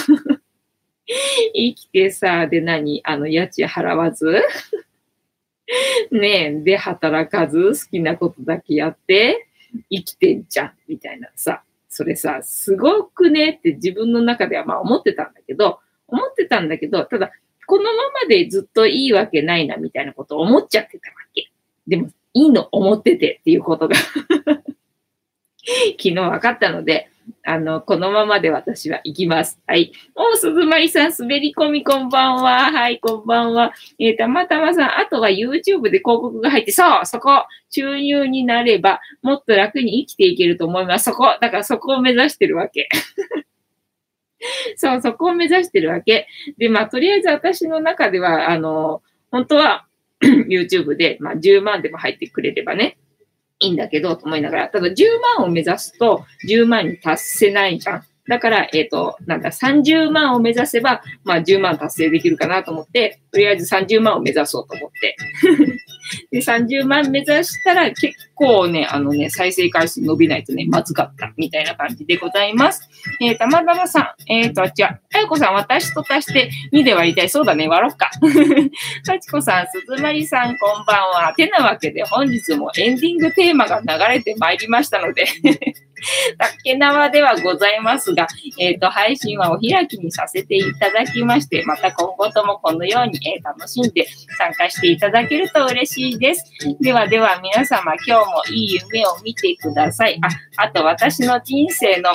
[1.54, 3.00] 生きてさ、で何？
[3.04, 4.26] あの、家賃払わず？
[6.12, 9.48] ねえ、で、働かず、好きなことだけやって、
[9.90, 11.62] 生きてんじゃん、みたいなさ。
[11.88, 17.32] それさ、すごくねって自分の中ではまあ思ってたんだけど、思ってたんだけど、ただ、
[17.66, 17.90] このま
[18.22, 21.50] までずっといいわけないな、みたいなことを思っちゃってたわけ。
[21.86, 24.14] でも、いいの思っててっていうことが 昨
[25.96, 27.10] 日分かったので、
[27.44, 29.60] あの、このままで私は行きます。
[29.66, 29.92] はい。
[30.14, 32.70] お、鈴まりさん、滑り込みこんばんは。
[32.70, 33.72] はい、こんばんは。
[33.98, 41.06] えー、たまたまさん、あとは YouTube で広告が入って、そう、そこ、収入になれば、もっと楽に生きていけると思います。
[41.06, 42.88] そこ、だからそこを目指してるわけ。
[44.76, 46.28] そう、そこを目指してるわけ。
[46.58, 49.86] で、まあ、とりあえず私の中では、あの、本当は
[50.22, 52.98] YouTube で、まあ、10万でも入ってくれればね、
[53.60, 55.04] いいんだけど、と思いながら、ただ10
[55.38, 58.04] 万を目指すと10万に達せないじゃん。
[58.28, 65.16] だから、えっ、ー、と、なんだ、30万を目指せば、まあ10万達成できるかなと思って、とりあえず30万を目指そうと思って。
[66.30, 72.88] で、30万目指したら結構ね、あのね、再生回数伸びないとね、まずかった、みたいな感じでございます。
[73.20, 77.28] えー、たまたまさん、えっ、ー、と、あ、違う、あやこさん、私と足して2で割りたい。
[77.28, 78.10] そうだね、割ろっか。
[79.04, 81.34] さちこさん、すずまりさん、こんばんは。
[81.36, 85.24] てなわけで、本日もエンディングテーマが流れてまいりましたので
[86.38, 88.26] 竹縄ではございますが、
[88.58, 94.06] えっ、ー、と、配信はお開きにさせていただきまして、また今後ともこのように、えー、楽しんで
[94.38, 96.44] 参加していただけると嬉しいです。
[96.80, 100.18] ではでは皆様、今日もいい夢を見てください。
[100.22, 102.10] あ、あと私の人生の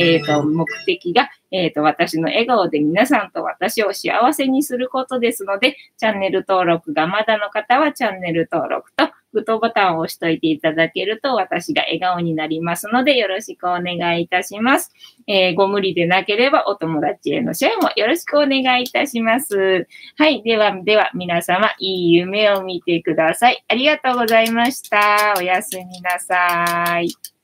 [0.00, 14.92] えーと、目的が、えっ、ー、と、私の笑顔で皆さんと私を幸せにすることですので、チャンネル登録がまだの方はチャンネル登録と、グッドボタンを押しといていただけると私が笑顔になりますのでよろしくお願いいたします。
[15.26, 19.86] えー、ご無理でなければお友達へのシェアもよろしくお願いいたします。
[20.16, 20.42] はい。
[20.42, 23.64] では、では皆様いい夢を見てください。
[23.68, 25.34] ありがとうございました。
[25.38, 27.37] おやすみなさい。